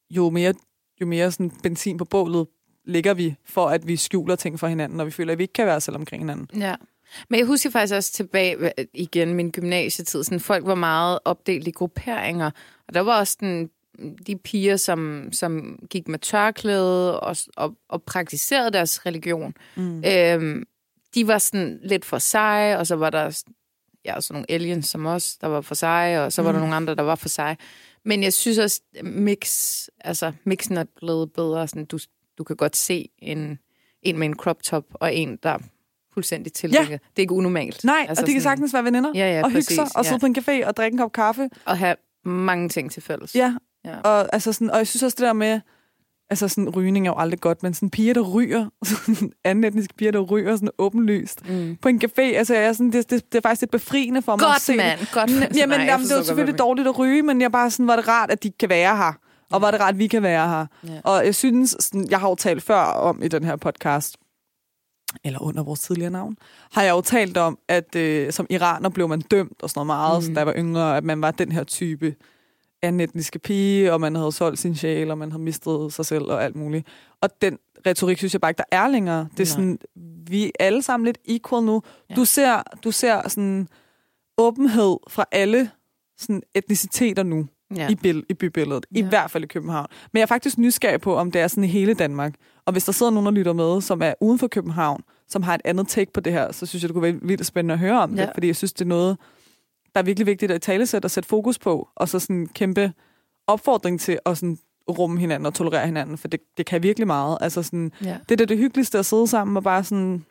[0.09, 0.53] jo mere,
[1.01, 2.47] jo mere sådan benzin på bålet
[2.85, 5.53] ligger vi for, at vi skjuler ting for hinanden, og vi føler, at vi ikke
[5.53, 6.47] kan være selv omkring hinanden.
[6.61, 6.75] Ja.
[7.29, 10.23] Men jeg husker faktisk også tilbage igen min gymnasietid.
[10.23, 12.51] Sådan, folk var meget opdelt i grupperinger.
[12.87, 13.69] Og der var også den,
[14.27, 19.53] de piger, som, som gik med tørklæde og, og, og praktiserede deres religion.
[19.75, 20.03] Mm.
[20.05, 20.63] Øhm,
[21.15, 23.43] de var sådan lidt for sig, og så var der
[24.05, 26.53] ja, sådan nogle aliens som os, der var for sig, og så var Mm.
[26.53, 27.57] der nogle andre, der var for sig.
[28.05, 31.67] Men jeg synes også, mix, altså, mixen er blevet bedre.
[31.67, 31.99] Sådan, du,
[32.37, 33.59] du kan godt se en,
[34.01, 35.57] en med en crop top, og en, der
[36.17, 36.89] fuldstændig tildækket.
[36.89, 37.83] Det er ikke unormalt.
[37.83, 40.05] Nej, altså, og de kan sådan, sagtens være veninder, Ja, ja, og hygge sig, og
[40.05, 40.19] sidde ja.
[40.19, 41.49] på en café og drikke en kop kaffe.
[41.67, 43.35] At have mange ting til fælles.
[43.35, 43.53] Ja,
[43.85, 43.99] Ja.
[43.99, 45.59] og, altså sådan, og jeg synes også det der med,
[46.29, 48.65] altså sådan, rygning er jo aldrig godt, men sådan piger, der ryger,
[49.05, 51.77] sådan anden etniske piger, der ryger sådan åbenlyst Mm.
[51.81, 54.35] på en café, altså jeg er sådan, det, det, det er faktisk lidt befriende for
[54.35, 54.75] mig at Godt, se.
[54.75, 54.99] mand.
[55.13, 55.55] Godt, mand.
[55.57, 57.95] Jamen, Nej, jamen, det er jo selvfølgelig dårligt at ryge, men jeg bare sådan, var
[57.95, 59.13] det rart, at de kan være her.
[59.51, 60.65] Og var det rart, at vi kan være her.
[60.87, 60.99] Ja.
[61.03, 64.17] Og jeg synes, sådan, jeg har jo talt før om i den her podcast,
[65.23, 66.37] eller under vores tidligere navn,
[66.71, 69.87] har jeg jo talt om, at øh, som iraner blev man dømt og sådan noget
[69.87, 70.29] meget, Mm.
[70.29, 70.33] mm.
[70.35, 72.15] da jeg var yngre, at man var den her type
[72.81, 76.23] anden etniske pige, og man havde solgt sin sjæl, og man havde mistet sig selv
[76.23, 76.87] og alt muligt.
[77.21, 79.19] Og den retorik synes jeg bare ikke, der er længere.
[79.37, 79.45] Det er Nej.
[79.45, 79.79] sådan,
[80.27, 81.81] vi er alle sammen lidt equal nu.
[82.09, 82.15] Ja.
[82.15, 83.67] Du ser, du ser sådan
[84.37, 85.71] åbenhed fra alle
[86.17, 87.89] sådan etniciteter nu Ja.
[87.89, 88.85] i, bil, i bybilledet.
[88.95, 88.99] Ja.
[88.99, 89.87] I hvert fald i København.
[90.13, 92.33] Men jeg er faktisk nysgerrig på, om det er sådan i hele Danmark.
[92.65, 95.55] Og hvis der sidder nogen, der lytter med, som er uden for København, som har
[95.55, 97.79] et andet take på det her, så synes jeg, det kunne være vildt spændende at
[97.79, 98.21] høre om Ja.
[98.21, 98.29] det.
[98.33, 99.17] Fordi jeg synes, det er noget,
[99.95, 101.89] der er virkelig vigtigt at talesætte og sætte fokus på.
[101.95, 102.93] Og så sådan en kæmpe
[103.47, 104.57] opfordring til at sådan
[104.89, 106.17] rumme hinanden og tolerere hinanden.
[106.17, 107.37] For det, det kan virkelig meget.
[107.41, 108.17] Altså sådan, ja.
[108.29, 110.25] det er da det hyggeligste at sidde sammen og bare sådan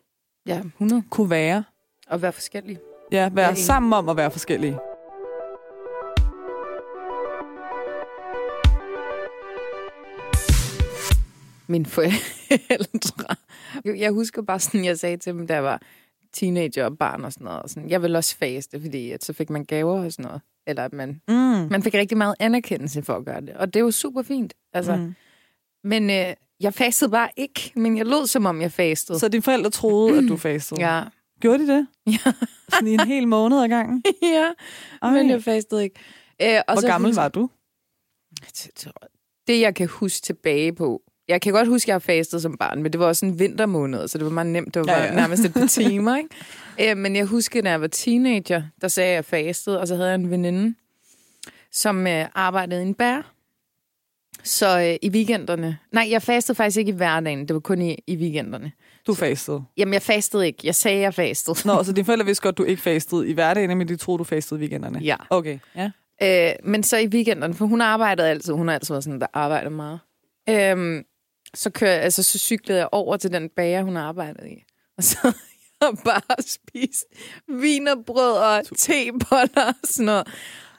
[0.46, 1.02] ja, 100.
[1.10, 1.64] kunne være.
[2.08, 2.78] Og være forskellige.
[3.12, 4.78] Ja, være sammen om at være forskellige.
[11.68, 13.36] Mine forældre.
[14.04, 15.82] Jeg husker bare sådan, jeg sagde til dem, da jeg var
[16.32, 17.62] teenager og barn og sådan noget.
[17.62, 20.40] Og sådan, jeg vil også faste, fordi at så fik man gaver og sådan noget.
[20.66, 21.34] Eller at man, Mm.
[21.70, 23.50] man fik rigtig meget anerkendelse for at gøre det.
[23.50, 24.54] Og det jo super fint.
[24.72, 25.14] Altså, mm.
[25.84, 29.18] Men øh, jeg fastede bare ikke, men jeg lød som om, jeg fastede.
[29.18, 30.80] Så dine forældre troede, at du fastede?
[30.80, 31.02] Ja.
[31.40, 31.86] Gjorde de det?
[32.26, 32.32] Ja.
[32.68, 34.02] Sådan i en hel måned ad gangen?
[34.22, 34.50] ja,
[35.02, 35.10] Ej.
[35.10, 36.00] men jeg fastede ikke.
[36.42, 37.50] Øh, og Hvor så gammel var du?
[39.46, 42.56] Det, jeg kan huske tilbage på, jeg kan godt huske, at jeg har fastet som
[42.56, 44.74] barn, men det var også en vintermåned, så det var meget nemt.
[44.74, 46.16] Det var Ja, ja, nærmest et par timer.
[46.16, 46.90] Ikke?
[46.90, 49.88] Øh, men jeg husker, når jeg var teenager, der sagde jeg, at jeg fastede, og
[49.88, 50.74] så havde jeg en veninde,
[51.72, 53.32] som øh, arbejdede i en bær.
[54.44, 55.78] Så øh, i weekenderne...
[55.92, 57.48] Nej, jeg fastede faktisk ikke i hverdagen.
[57.48, 58.72] Det var kun i, i weekenderne.
[59.06, 59.64] Du fastede.
[59.76, 60.58] Jamen, jeg fastede ikke.
[60.64, 61.58] Jeg sagde, jeg fastede.
[61.64, 64.18] Nå, så dine forældre vidste godt, at du ikke fastede i hverdagen, men de troede,
[64.18, 64.98] du fastede i weekenderne?
[64.98, 65.16] Ja.
[65.30, 65.90] Okay, ja.
[66.22, 68.52] Øh, men så i weekenderne, for hun arbejdede altid.
[68.52, 69.98] Hun har altid været sådan, der arbejder meget.
[70.48, 71.02] Øhm,
[71.54, 74.64] så, kører, altså, så cyklede jeg over til den bager, hun arbejdede i.
[74.98, 75.18] Og så
[75.80, 77.04] jeg bare spist
[77.48, 80.26] vinerbrød og teboller og sådan noget.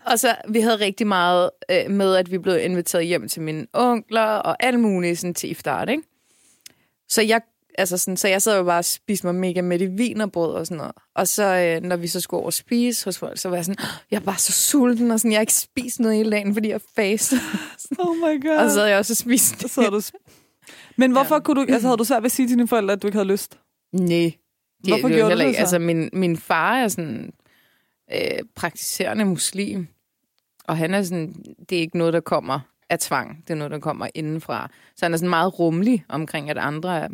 [0.05, 3.67] Og så, vi havde rigtig meget øh, med, at vi blev inviteret hjem til mine
[3.73, 6.03] onkler og alt muligt sådan til iftar, ikke?
[7.09, 7.41] Så jeg,
[7.77, 10.65] altså sådan, så jeg sad jo bare og spiste mig mega med i vinerbrød og
[10.67, 10.91] sådan noget.
[11.15, 13.65] Og så, øh, når vi så skulle over og spise hos folk, så var jeg
[13.65, 16.31] sådan, "Åh, jeg er bare så sulten, og sådan, jeg har ikke spist noget hele
[16.31, 17.35] dagen, fordi jeg faste.
[17.99, 18.57] Oh my god.
[18.57, 19.69] og så havde jeg også spist.
[19.69, 20.01] så havde du...
[20.97, 21.39] Men hvorfor ja.
[21.39, 23.15] kunne du, altså havde du svært ved at sige til dine forældre, at du ikke
[23.17, 23.59] havde lyst?
[23.93, 24.07] Nej.
[24.07, 25.59] Det, Hvorfor det gjorde du heller det så?
[25.59, 27.33] Altså, min, min far er sådan
[28.13, 29.87] øh, praktiserende muslim.
[30.63, 31.33] Og han er sådan,
[31.69, 33.43] det er ikke noget, der kommer af tvang.
[33.47, 34.69] Det er noget, der kommer indenfra.
[34.95, 37.07] Så han er sådan meget rummelig omkring, at andre er,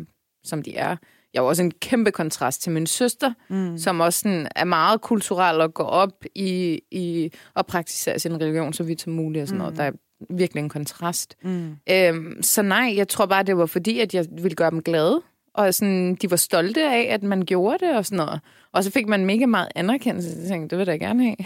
[0.44, 0.96] som de er.
[1.34, 3.78] Jeg jo også en kæmpe kontrast til min søster, mm.
[3.78, 8.72] som også sådan er meget kulturel og går op i, i at praktisere sin religion
[8.72, 9.76] så vidt som muligt og sådan noget.
[9.76, 9.92] Der er
[10.30, 11.36] virkelig en kontrast.
[11.42, 11.76] Mm.
[11.90, 15.22] Øhm, så nej, jeg tror bare, det var fordi, at jeg ville gøre dem glade.
[15.54, 18.40] Og sådan, de var stolte af, at man gjorde det og sådan noget.
[18.72, 20.30] Og så fik man mega meget anerkendelse.
[20.40, 21.36] Jeg tænkte, det vil jeg da gerne have.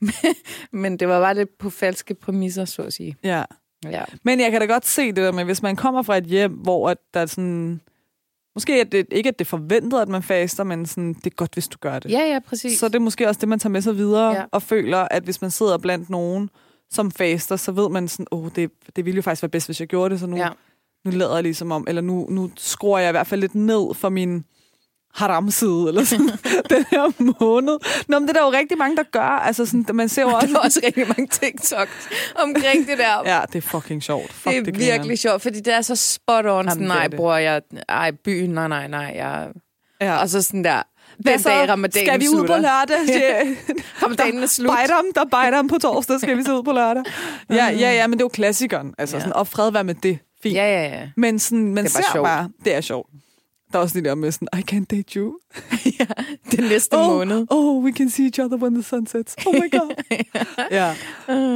[0.72, 3.16] Men- det var bare det på falske præmisser, så at sige.
[3.24, 3.42] Ja.
[3.84, 4.04] Ja.
[4.22, 6.52] Men jeg kan da godt se det der med, hvis man kommer fra et hjem,
[6.52, 7.80] hvor at der er sådan...
[8.54, 11.30] Måske er det ikke, at det er forventet, at man faster, men sådan, det er
[11.36, 12.10] godt, hvis du gør det.
[12.10, 12.78] Ja, ja, præcis.
[12.78, 14.44] Så det er måske også det, man tager med sig videre, ja.
[14.52, 16.50] og føler, at hvis man sidder blandt nogen,
[16.90, 19.68] som faster, så ved man sådan, åh, oh, det, det ville jo faktisk være bedst,
[19.68, 20.48] hvis jeg gjorde det, så nu, Ja.
[21.04, 23.94] nu lader jeg ligesom om, eller nu, nu skruer jeg i hvert fald lidt ned
[23.94, 24.44] for min
[25.14, 26.26] haram-side, eller sådan,
[26.70, 27.78] den her måned.
[28.08, 29.20] Nå, men det er der jo rigtig mange, der gør.
[29.20, 30.54] Altså, sådan, man ser jo Der også...
[30.56, 33.22] er også rigtig mange TikToks omkring det der.
[33.34, 34.32] Ja, det er fucking sjovt.
[34.32, 34.92] Fuck, det er griner.
[34.92, 36.64] virkelig sjovt, fordi det er så spot on.
[36.68, 37.16] Sådan, Jamen, det er nej, det.
[37.16, 39.12] bror, jeg, ej, byen, nej, nej, nej.
[39.16, 39.48] Jeg...
[40.00, 40.16] Ja.
[40.20, 40.82] Og så sådan der,
[41.18, 41.48] Hvad så?
[41.48, 42.56] dag ramadanen Skal vi ud slutter.
[42.56, 43.56] på lørdag?
[44.02, 44.68] Ramadanen er slut.
[44.70, 47.02] Bajdam, der bajdam på torsdag, skal vi se ud på lørdag.
[47.50, 48.94] Ja, ja, ja, men det er jo klassikeren.
[48.98, 49.20] Altså, Ja.
[49.20, 50.18] sådan, og fred være med det.
[50.42, 50.54] Fint.
[50.56, 51.08] Ja, ja, ja.
[51.16, 52.24] Men sådan, man Det er ser sjovt.
[52.26, 53.10] bare, det er sjovt.
[53.72, 55.34] Der er også det der med sådan, I can't date you.
[56.00, 56.04] ja.
[56.56, 57.46] Den næste oh, måned.
[57.50, 59.36] Oh, we can see each other when the sun sets.
[59.46, 59.94] Oh my god.
[60.70, 60.94] ja.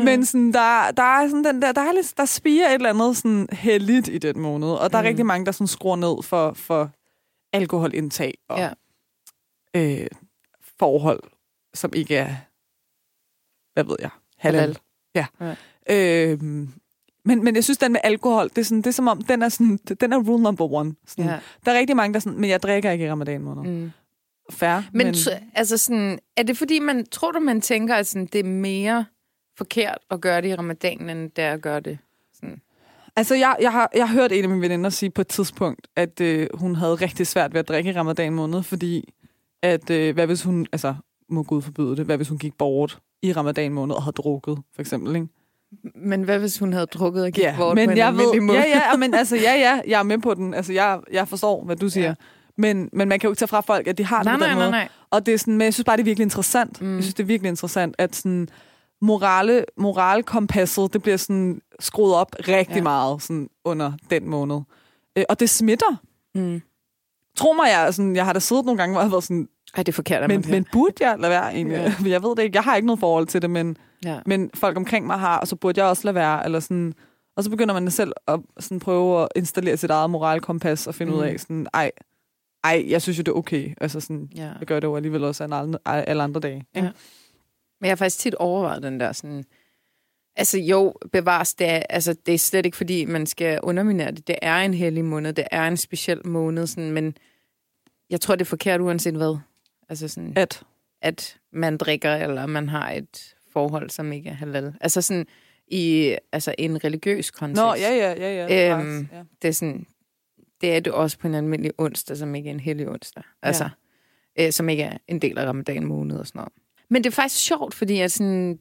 [0.05, 2.88] Men sådan, der, der er sådan den der, der, er lidt, der spiger et eller
[2.90, 4.68] andet sådan heldigt i den måned.
[4.68, 5.07] Og der er Mm.
[5.09, 6.90] rigtig mange, der sådan skruer ned for, for
[7.53, 8.68] alkoholindtag og Ja.
[9.77, 10.07] Øh,
[10.79, 11.23] forhold,
[11.75, 12.35] som ikke er,
[13.75, 14.61] hvad ved jeg, halal.
[14.61, 14.79] Halal.
[15.15, 15.27] Ja.
[15.41, 15.55] Ja.
[16.31, 16.73] Øhm,
[17.25, 19.43] men, men jeg synes, den med alkohol, det er, sådan, det er som om, den
[19.43, 20.95] er, sådan, den er rule number one.
[21.07, 21.39] Sådan, Ja.
[21.65, 23.73] Der er rigtig mange, der er sådan, men jeg drikker ikke i ramadan måned.
[23.73, 23.91] Mm.
[24.51, 24.85] Færre.
[24.93, 25.15] Men, men
[25.55, 29.05] altså sådan, er det fordi, man tror du, man tænker, at sådan, det er mere
[29.59, 31.99] forkert at gøre det i ramadanen, end det er at gøre det?
[32.35, 32.61] Sådan.
[33.17, 35.89] Altså, jeg, jeg, har, jeg har hørt en af mine veninder sige på et tidspunkt,
[35.97, 39.15] at øh, hun havde rigtig svært ved at drikke i ramadan måned, fordi
[39.62, 40.94] at, øh, hvad hvis hun, altså,
[41.29, 44.59] må Gud forbyde det, hvad hvis hun gik bort i ramadan måned og havde drukket,
[44.75, 45.29] for eksempel, ikke?
[45.94, 48.40] Men hvad hvis hun havde drukket og gik Ja, bort på men en jeg ved,
[48.40, 48.59] måde?
[48.59, 50.55] ja, ja, men altså, ja, ja, jeg er med på den.
[50.55, 52.07] Altså, jeg, jeg forstår, hvad du siger.
[52.07, 52.14] Ja.
[52.59, 54.44] Men, men man kan jo ikke tage fra folk, at de har det nej, på
[54.44, 54.70] den nej, måde.
[54.70, 54.88] nej.
[55.11, 56.83] Og det er sådan, men jeg synes bare, det er virkelig interessant.
[56.83, 56.94] Mm.
[56.94, 58.48] Jeg synes, det er virkelig interessant, at sådan,
[59.01, 62.83] morale, moralkompasset, det bliver sådan skruet op rigtig ja.
[62.83, 64.61] meget sådan under den måned.
[65.16, 65.96] Øh, og det smitter.
[66.35, 66.62] Mm.
[67.37, 69.49] Tro mig, jeg, sådan, jeg har da siddet nogle gange, hvor jeg har været sådan,
[69.77, 71.77] Ej, det er forkert, men, men burde jeg lade være egentlig?
[72.05, 72.09] Ja.
[72.14, 72.57] Jeg ved det ikke.
[72.57, 74.21] Jeg har ikke noget forhold til det, men, ja.
[74.27, 76.45] men folk omkring mig har, og så burde jeg også lade være.
[76.45, 76.95] Eller sådan,
[77.37, 81.12] og så begynder man selv at sådan prøve at installere sit eget moralkompas og finde
[81.12, 81.16] Mm.
[81.16, 81.23] mm.
[81.23, 81.90] ud af, sådan, ej,
[82.64, 83.75] ej, jeg synes jo, det er okay.
[83.81, 84.51] Altså sådan, ja.
[84.61, 86.64] jeg gør det jo alligevel også alle andre, alle andre dage.
[86.75, 86.81] Ja.
[86.81, 86.90] Men
[87.83, 89.45] jeg har faktisk tit overvejet den der sådan...
[90.37, 94.27] Altså jo, bevares det, er, altså, det er slet ikke fordi, man skal underminere det.
[94.27, 97.16] Det er en hellig måned, det er en speciel måned, sådan, men
[98.11, 99.37] jeg tror, det er forkert uanset hvad.
[99.88, 100.62] Altså sådan, At,
[101.03, 104.75] at man drikker, eller man har et forhold, som ikke er halal.
[104.81, 105.27] Altså sådan
[105.66, 107.62] i altså, en religiøs kontekst.
[107.62, 108.47] Nå, ja, ja, ja, ja.
[108.49, 109.23] det er Øhm, faktisk, ja.
[109.42, 109.87] det er sådan,
[110.61, 113.23] det er det også på en almindelig onsdag, som ikke er en hellig onsdag.
[113.42, 113.68] Altså,
[114.38, 116.53] øh, som ikke er en del af ramadan måned og sådan noget.
[116.88, 118.59] Men det er faktisk sjovt, fordi at sådan,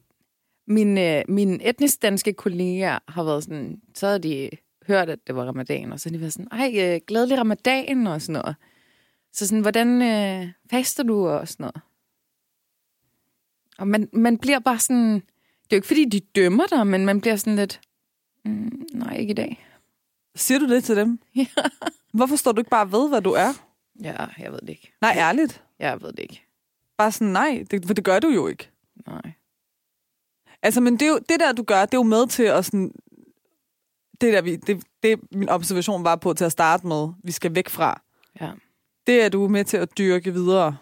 [0.66, 4.50] mine, øh, mine etnisk danske kollegaer har været sådan, så havde de
[4.86, 8.06] hørt, at det var ramadan, og så har de været sådan, ej, øh, glædelig ramadan
[8.06, 8.56] og sådan noget.
[9.32, 11.80] Så sådan, hvordan øh, faster du og sådan noget?
[13.78, 15.20] Og man, man bliver bare sådan, det
[15.70, 17.80] er jo ikke fordi, de dømmer dig, men man bliver sådan lidt,
[18.44, 19.66] mm, nej, ikke i dag.
[20.34, 21.20] Siger du det til dem?
[21.36, 21.46] Ja.
[22.12, 23.52] Hvorfor står du ikke bare ved, hvad du er?
[24.02, 24.92] Ja, jeg ved det ikke.
[25.00, 25.62] Nej, ærligt.
[25.78, 26.42] Jeg ved det ikke.
[26.96, 28.70] Bare sådan, nej, det, for det gør du jo ikke.
[29.06, 29.32] Nej.
[30.62, 32.64] Altså, men det, er jo, det der, du gør, det er jo med til at
[32.64, 32.90] sådan...
[34.20, 37.54] Det, der, vi, det, det min observation var på til at starte med, vi skal
[37.54, 38.02] væk fra.
[38.40, 38.50] Ja.
[39.06, 40.76] Det er du med til at dyrke videre.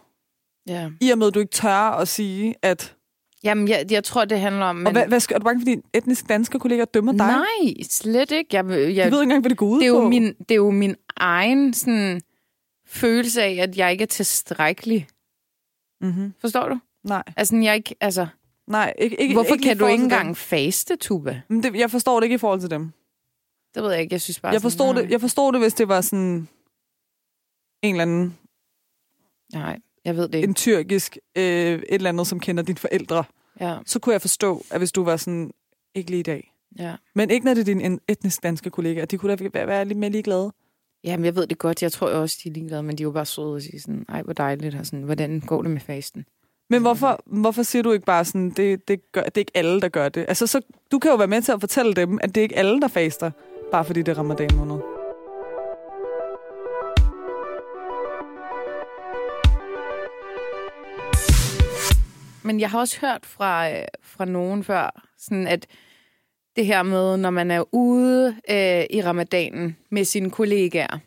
[0.66, 0.90] Ja.
[1.00, 2.96] I og med, at du ikke tør at sige, at...
[3.44, 4.76] Jamen, jeg, jeg tror, det handler om...
[4.76, 4.86] Men...
[4.86, 7.26] Og hvad, hvad skal, er du bange, fordi etnisk danske kolleger dømmer dig?
[7.26, 8.56] Nej, slet ikke.
[8.56, 10.02] Jeg, Jeg jeg, ved ikke engang, hvad det går ud det, er på.
[10.02, 12.20] jo min, det er jo min egen sådan,
[12.86, 15.08] følelse af, at jeg ikke er tilstrækkelig.
[16.00, 16.32] Mm-hmm.
[16.40, 16.78] Forstår du?
[17.04, 17.94] Nej, Altså, jeg ikke...
[18.00, 18.26] Altså,
[18.70, 21.40] Nej, ikke, ikke, Hvorfor ikke kan du ikke engang faste, Tuba?
[21.48, 22.92] Men det, jeg forstår det ikke i forhold til dem.
[23.74, 24.12] Det ved jeg ikke.
[24.12, 25.02] Jeg synes bare Jeg sådan, forstår, nej.
[25.02, 26.48] det, jeg forstår det, hvis det var sådan
[27.82, 28.38] en eller anden
[29.52, 30.48] Nej, jeg ved det ikke.
[30.48, 33.24] en tyrkisk, øh, et eller andet, som kender dine forældre.
[33.60, 35.50] Ja, Så kunne jeg forstå, at hvis du var sådan,
[35.94, 36.52] ikke lige i dag.
[36.78, 36.96] ja.
[37.14, 39.04] Men ikke når det er dine etnisk danske kollegaer.
[39.04, 40.52] De kunne da være, være lidt mere ligeglade.
[41.04, 41.82] Jamen, jeg ved det godt.
[41.82, 44.04] Jeg tror også, de er ligeglade, men de er jo bare søde og sige sådan,
[44.08, 46.24] ej, hvor dejligt, og sådan, hvordan går det med fasten?
[46.72, 49.80] Men hvorfor, hvorfor siger du ikke bare sådan, det, det, gør, det er ikke alle,
[49.80, 50.24] der gør det?
[50.28, 50.60] Altså, så,
[50.92, 52.88] du kan jo være med til at fortælle dem, at det er ikke alle, der
[52.88, 53.30] faster,
[53.72, 54.80] bare fordi det er ramadan måned.
[62.42, 65.66] Men jeg har også hørt fra, øh, fra nogen før, sådan at
[66.56, 70.98] det her med, når man er ude øh, i ramadanen med sine kollegaer,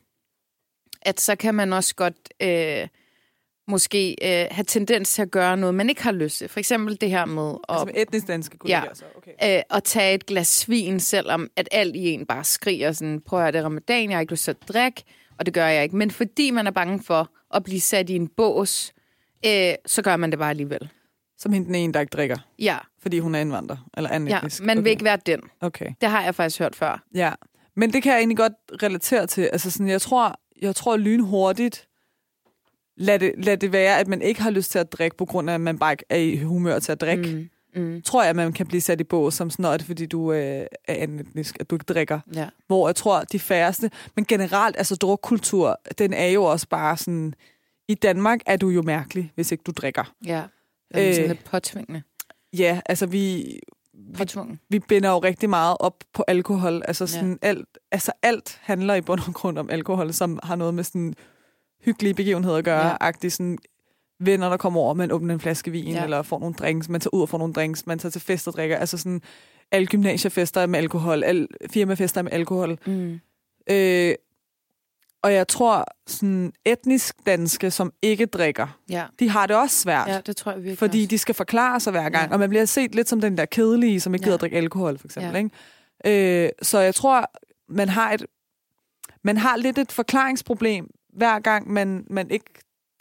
[1.02, 2.88] at så kan man også godt øh,
[3.68, 6.50] måske øh, have tendens til at gøre noget, man ikke har lyst til.
[6.50, 8.84] For eksempel det her med at, Altså med etnisk danske kollegaer.
[8.84, 8.94] Ja.
[8.94, 9.58] Så, okay.
[9.58, 13.40] øh, at tage et glas vin, selvom at alt i en bare skriger sådan, prøv
[13.40, 15.04] at høre, det er ramadan, jeg har ikke lyst til at drikke,
[15.40, 15.96] og det gør jeg ikke.
[15.96, 18.94] Men fordi man er bange for at blive sat i en bås,
[19.46, 20.90] øh, så gør man det bare alligevel.
[21.38, 23.78] Som hende den ene, der ikke drikker, Ja, fordi hun er indvandrer.
[23.98, 24.64] Eller anden ja etnisk.
[24.64, 24.84] man okay.
[24.84, 25.40] vil ikke være den.
[25.62, 25.90] Okay.
[26.02, 27.04] Det har jeg faktisk hørt før.
[27.16, 27.32] Ja,
[27.76, 29.42] men det kan jeg egentlig godt relatere til.
[29.42, 31.88] Altså sådan, jeg tror, jeg tror lynhurtigt,
[32.98, 35.50] lad det, lad det være, at man ikke har lyst til at drikke, på grund
[35.50, 37.36] af, at man bare ikke er i humør til at drikke.
[37.36, 37.50] Mm.
[37.82, 38.02] Mm.
[38.02, 40.40] Tror jeg, at man kan blive sat i bås som sådan noget, fordi du øh,
[40.40, 42.20] er anden etnisk, at du ikke drikker.
[42.36, 42.50] Ja.
[42.68, 47.34] Hvor jeg tror, de færreste, men generelt, altså drukkultur, den er jo også bare sådan,
[47.88, 50.14] i Danmark er du jo mærkelig, hvis ikke du drikker.
[50.26, 50.44] Ja.
[50.94, 51.16] Det er Øh.
[51.16, 52.02] sådan lidt påtvingende.
[52.58, 53.46] Ja, altså vi,
[54.18, 54.60] Påtvungen.
[54.70, 56.82] vi binder jo rigtig meget op på alkohol.
[56.88, 57.48] Altså, sådan Ja.
[57.48, 61.14] alt, altså alt handler i bund og grund om alkohol, som har noget med sådan
[61.86, 62.88] hyggelige begivenheder at gøre.
[62.88, 62.96] Ja.
[63.02, 63.58] Agtig sådan
[64.20, 66.04] venner, der kommer over, man åbner en flaske vin, Ja.
[66.04, 68.48] eller får nogle drinks, man tager ud og får nogle drinks, man tager til fest
[68.48, 68.78] og drikker.
[68.78, 69.22] Altså sådan
[69.72, 72.78] alle gymnasiefester er med alkohol, alle firmafester er med alkohol.
[72.86, 73.20] Mm.
[73.70, 74.16] Øh,
[75.24, 79.04] og jeg tror, sådan etnisk danske, som ikke drikker, Ja.
[79.20, 80.08] de har det også svært.
[80.08, 81.08] ja, det tror jeg virkelig Fordi også.
[81.10, 82.34] de skal forklare sig hver gang, Ja.
[82.34, 84.26] og man bliver set lidt som den der kedelige, som ikke Ja.
[84.26, 85.32] gider at drikke alkohol, for eksempel.
[85.32, 85.38] Ja.
[86.06, 86.46] Ikke?
[86.46, 87.32] Øh, så jeg tror,
[87.70, 88.26] man har et
[89.26, 92.46] man har lidt et forklaringsproblem, hver gang man, man ikke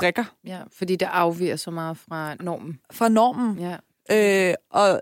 [0.01, 2.79] drikker Ja, fordi det afviger så meget fra normen.
[2.93, 3.59] fra normen.
[3.59, 3.77] Ja.
[4.51, 5.01] Øh, og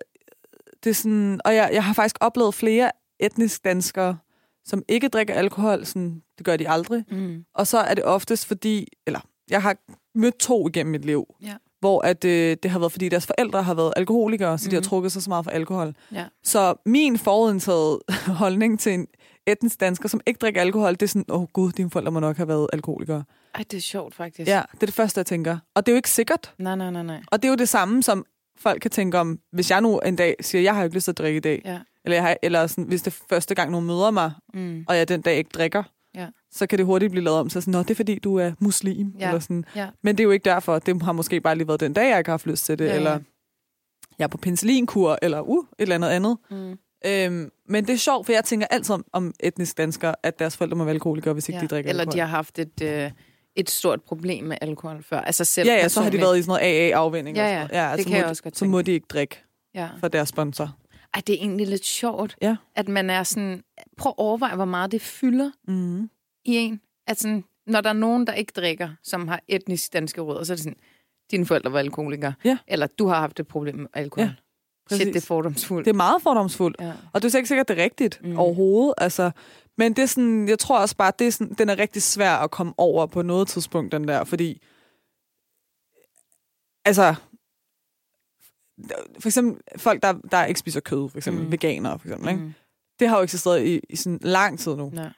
[0.84, 4.18] det er sådan, og jeg, jeg har faktisk oplevet flere etnisk danskere,
[4.64, 5.86] som ikke drikker alkohol.
[5.86, 7.04] Sådan, det gør de aldrig.
[7.10, 7.44] Mm.
[7.54, 9.20] Og så er det oftest fordi, eller
[9.50, 9.76] jeg har
[10.14, 11.54] mødt to igennem mit liv, Ja.
[11.80, 14.70] hvor at, øh, det har været, fordi deres forældre har været alkoholikere, så mm.
[14.70, 14.88] de har Mhm.
[14.88, 15.94] trukket sig så meget for alkohol.
[16.12, 16.24] Ja.
[16.44, 17.98] Så min forudindtaget
[18.42, 19.06] holdning til en
[19.52, 22.20] etnisk dansker, som ikke drikker alkohol, det er sådan, åh oh, gud, dine forældre må
[22.20, 23.24] nok have været alkoholikere.
[23.54, 24.48] Ej, det er sjovt faktisk.
[24.48, 25.58] Ja, det er det første, jeg tænker.
[25.74, 26.54] Og det er jo ikke sikkert.
[26.58, 27.20] Nej, nej, nej, nej.
[27.26, 28.24] Og det er jo det samme, som
[28.58, 31.10] folk kan tænke om, hvis jeg nu en dag siger, jeg har ikke lyst til
[31.12, 31.78] at drikke i dag, Ja.
[32.04, 34.84] eller, jeg har, eller sådan, hvis det er første gang, nogen møder mig, Mm.
[34.88, 35.82] og jeg den dag ikke drikker,
[36.14, 36.26] Ja.
[36.52, 38.52] så kan det hurtigt blive lavet om til sådan, Nå, det er fordi, du er
[38.58, 39.14] muslim.
[39.18, 39.28] Ja.
[39.28, 39.64] Eller sådan.
[39.76, 39.88] Ja.
[40.02, 40.78] Men det er jo ikke derfor.
[40.78, 42.84] Det har måske bare lige været den dag, jeg ikke har haft lyst til det,
[42.84, 42.96] Ja, ja.
[42.96, 43.18] eller
[44.18, 46.36] jeg er på penicillinkur, eller uh, et eller andet andet.
[46.50, 46.78] Mm.
[47.06, 50.56] Øhm, men det er sjovt, for jeg tænker altid om, om etnisk danskere, at deres
[50.56, 51.62] forældre må være alkoholikere, hvis ikke Ja.
[51.62, 52.14] de drikker Eller alkohol.
[52.14, 53.10] de har haft et, øh,
[53.56, 55.20] et stort problem med alkohol før.
[55.20, 57.36] Altså selv Ja, ja, så har de været i sådan noget AA-afvinding.
[57.36, 57.54] Ja, og ja.
[57.58, 57.70] noget.
[57.72, 59.42] ja Det så kan må jeg de- også godt Så må de ikke drikke
[59.74, 59.88] Ja.
[60.00, 60.76] for deres sponsor.
[61.14, 62.56] Ej, det er egentlig lidt sjovt, Ja.
[62.76, 63.62] at man er sådan...
[63.96, 66.02] Prøv at overveje, hvor meget det fylder Mm.
[66.44, 66.80] i en.
[67.06, 70.52] At sådan, når der er nogen, der ikke drikker, som har etnisk danske rødder, så
[70.52, 70.76] er det sådan,
[71.30, 72.32] dine forældre var alkoholikere.
[72.44, 72.58] Ja.
[72.68, 74.26] Eller du har haft et problem med alkohol.
[74.28, 74.32] Ja,
[74.96, 75.14] Shit, præcis.
[75.14, 75.85] det er fordomsfuldt.
[75.85, 76.76] Det er meget fordomsfuldt.
[76.81, 76.92] Ja.
[77.12, 78.38] Og det er ikke sikkert, det er rigtigt Mm.
[78.38, 78.94] overhovedet.
[78.98, 79.31] Altså,
[79.79, 82.33] men det er sådan, jeg tror også bare, det er sådan, den er rigtig svær
[82.37, 84.62] at komme over på noget tidspunkt, den der, fordi
[86.85, 87.14] altså
[89.20, 91.53] for eksempel folk, der, der ikke spiser kød, for eksempel Mm.
[91.53, 92.40] veganere, for eksempel, ikke?
[92.42, 92.55] Mm.
[93.00, 94.92] det har jo eksisteret i, i sådan lang tid nu.
[94.96, 95.09] Ja.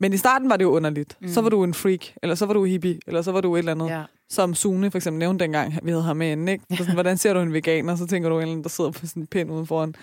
[0.00, 1.16] Men i starten var det jo underligt.
[1.20, 1.28] Mm.
[1.28, 3.58] Så var du en freak, eller så var du hippie, eller så var du et
[3.58, 3.88] eller andet.
[3.88, 4.04] ja.
[4.32, 6.64] Som Sune for eksempel nævnte dengang, vi havde ham med inden, ikke?
[6.70, 7.96] Så sådan, hvordan ser du en veganer?
[7.96, 9.94] Så tænker du en eller anden, der sidder på sådan en pind uden foran.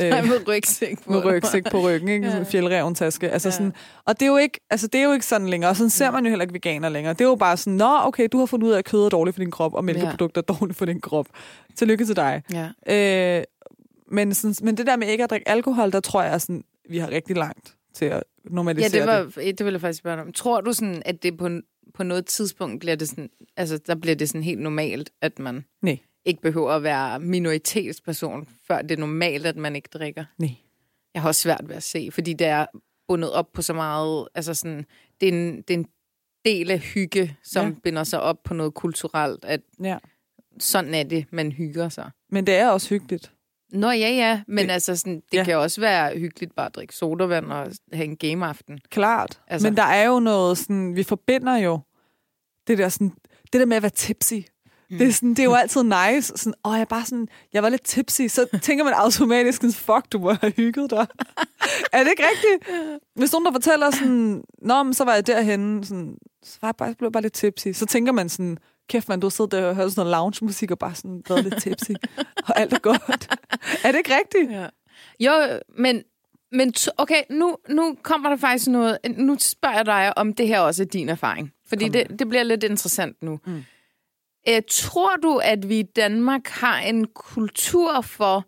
[0.00, 1.12] Øh, Nej, med rygsæk på.
[1.12, 2.26] med rygsæk på ryggen, ikke?
[2.26, 2.42] Ja.
[2.42, 3.30] Fjeldreven taske.
[3.30, 3.52] Altså Ja.
[3.52, 3.72] sådan,
[4.04, 5.70] og det er, jo ikke, altså det er jo ikke sådan længere.
[5.70, 7.12] Og sådan ser man jo heller ikke veganer længere.
[7.14, 9.08] Det er jo bare sådan, nå, okay, du har fundet ud af, at kød er
[9.08, 11.26] dårligt for din krop, og mælkeprodukter er dårligt for din krop.
[11.76, 12.42] Tillykke til dig.
[12.86, 13.38] Ja.
[13.38, 13.44] Øh,
[14.10, 16.98] men, sådan, men det der med ikke at drikke alkohol, der tror jeg, sådan, vi
[16.98, 20.32] har rigtig langt til at ja, normalisere det, var, det ville jeg faktisk spørge om.
[20.32, 21.48] Tror du sådan, at det på,
[21.94, 25.64] på noget tidspunkt bliver det sådan, altså der bliver det sådan helt normalt, at man
[25.82, 25.98] Nej.
[26.24, 30.24] ikke behøver at være minoritetsperson, før det er normalt, at man ikke drikker?
[30.38, 30.50] Nej.
[31.14, 32.66] Jeg har også svært ved at se, fordi det er
[33.08, 34.86] bundet op på så meget, altså sådan,
[35.20, 35.86] det er en, det er en
[36.44, 37.74] del af hygge, som ja.
[37.84, 39.98] Binder sig op på noget kulturelt, at Ja.
[40.58, 42.10] sådan er det, man hygger sig.
[42.30, 43.32] Men det er også hyggeligt.
[43.72, 45.44] Nå ja, ja, men Det- altså sådan, det ja.
[45.44, 48.78] kan også være hyggeligt bare at drikke sodavand og have en gameaften.
[48.90, 49.40] Klart.
[49.48, 49.66] Altså.
[49.68, 51.78] Men der er jo noget sådan, vi forbinder jo
[52.66, 53.12] det der sådan,
[53.52, 54.34] det der med at være tipsy.
[54.90, 54.98] Mm.
[54.98, 56.32] Det, er sådan, det er jo altid nice.
[56.36, 58.22] Sådan, åh, jeg bare sådan, jeg var lidt tipsy.
[58.28, 61.06] Så tænker man automatisk, sådan, fuck, du må have hygget dig.
[61.92, 62.76] er det ikke rigtigt?
[63.14, 66.76] Hvis nogen der fortæller sådan, nå, men så var jeg derhenne, sådan, så var jeg
[66.76, 67.68] bare, jeg blev bare lidt tipsy.
[67.72, 68.58] Så tænker man sådan,
[68.88, 71.44] kæft man, du har siddet der og hørt sådan noget lounge-musik og bare sådan været
[71.44, 71.90] lidt tipsy.
[72.48, 73.28] og alt er godt.
[73.84, 74.50] er det ikke rigtigt?
[74.50, 74.66] Ja.
[75.20, 76.02] Jo, men,
[76.52, 78.98] men okay, nu, nu kommer der faktisk noget.
[79.16, 81.52] Nu spørger jeg dig, om det her også er din erfaring.
[81.68, 83.40] Fordi Kom det, det bliver lidt interessant nu.
[83.46, 83.64] Mm.
[84.46, 88.44] Æ, tror du, at vi i Danmark har en kultur for,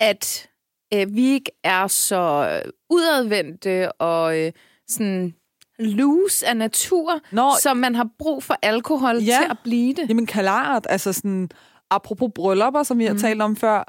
[0.00, 0.48] at
[0.94, 4.52] øh, vi ikke er så øh, udadvendte og øh,
[4.88, 5.34] sådan
[5.78, 9.38] loose af natur, Nå, som man har brug for alkohol Ja.
[9.42, 10.08] til at blive det?
[10.08, 11.48] Jamen klart, altså sådan,
[11.90, 13.18] apropos bryllupper, som vi har mm.
[13.18, 13.84] talt om før,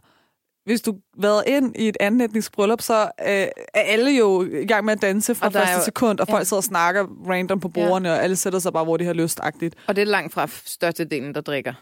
[0.66, 4.66] hvis du været ind i et andet etnisk bryllup, så øh, er alle jo i
[4.66, 6.44] gang med at danse fra første jo- sekund, og folk ja.
[6.44, 8.16] sidder og snakker random på bordene, ja.
[8.16, 9.76] og alle sætter sig bare, hvor de har lystagtigt.
[9.88, 11.74] Og det er langt fra størstedelen, der drikker.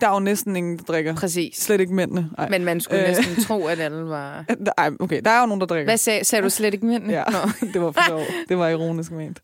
[0.00, 1.14] Der er jo næsten ingen, der drikker.
[1.14, 1.56] Præcis.
[1.56, 2.30] Slet ikke mændene.
[2.38, 2.48] Ej.
[2.48, 3.08] Men man skulle Øh.
[3.08, 4.44] næsten tro, at alle var...
[4.78, 5.84] Ej, okay, der er jo nogen, der drikker.
[5.90, 7.10] Hvad sagde, sagde du slet ikke mænd?
[7.10, 7.38] Ja, Nå.
[7.72, 8.20] det var for sjov.
[8.48, 9.40] Det var ironisk ment.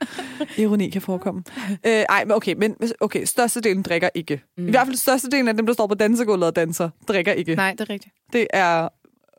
[0.56, 1.42] Ironi kan forekomme.
[1.86, 4.42] Øh, ej, men okay, men okay, størstedelen drikker ikke.
[4.58, 4.66] Mm.
[4.68, 7.54] I hvert fald størstedelen af dem, der står på dansegulvet og danser, drikker ikke.
[7.54, 8.14] Nej, det er rigtigt.
[8.32, 8.88] det er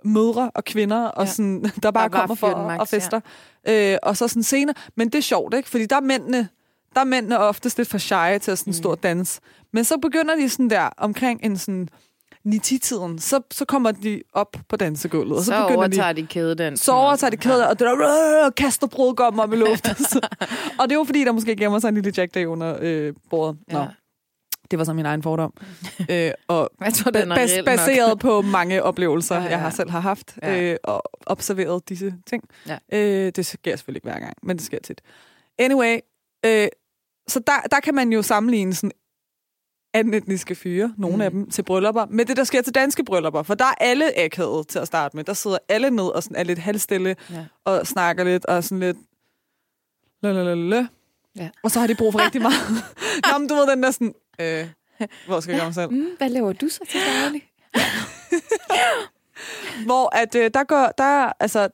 [0.08, 1.32] mødre og kvinder, og Ja.
[1.32, 3.20] sådan, der bare bare kommer for max, og fester.
[3.68, 3.92] Ja.
[3.94, 4.76] Øh, og så sådan senere.
[4.98, 5.70] Men det er sjovt, ikke?
[5.70, 6.48] Fordi der er mændene,
[6.96, 9.42] der er mændene oftest lidt for shy til at sådan stå og danse.
[9.74, 11.88] Men så begynder de sådan der, omkring en sådan
[12.48, 15.38] 9-10-tiden, så, så kommer de op på dansegulvet.
[15.38, 16.84] Og så, Så, så begynder overtager de, de kædedansen.
[16.86, 19.92] så overtager de kæder, og det der, øh, kaster brudgommen op i luften.
[20.80, 23.14] Og det er jo fordi, der måske gemmer sig en lille Jack Day under øh,
[23.30, 23.58] bordet.
[23.72, 23.88] Nå, Ja.
[24.72, 25.54] det var så min egen fordom.
[26.12, 27.66] øh, og Jeg tror, den er Bas- reel nok.
[27.66, 30.62] baseret på mange oplevelser, Ja, ja, jeg har selv har haft, Ja.
[30.62, 32.44] øh, og observeret disse ting.
[32.68, 32.78] Ja.
[32.94, 35.02] Øh, det sker selvfølgelig ikke hver gang, men det sker tit.
[35.60, 36.00] Anyway,
[36.46, 36.68] øh,
[37.28, 38.92] så der, der kan man jo sammenligne sådan
[39.94, 41.22] anden etniske fyre, nogle mm.
[41.22, 43.44] af dem, til bryllupper, med det, der sker til danske bryllupper.
[43.44, 45.24] For der er alle akavet til at starte med.
[45.24, 47.46] Der sidder alle ned og sådan er lidt halvstille Ja.
[47.66, 48.98] og snakker lidt og sådan lidt...
[50.24, 50.88] Lalalala.
[51.36, 51.50] Ja.
[51.64, 52.56] Og så har de brug for rigtig meget.
[53.32, 54.14] Nå, men du ved den der sådan...
[54.40, 54.68] Øh,
[55.28, 55.92] hvor skal jeg gøre mig selv?
[55.92, 57.50] Mm, hvad laver du så til daglig?
[59.86, 61.70] Hvor at øh, der går, der, altså,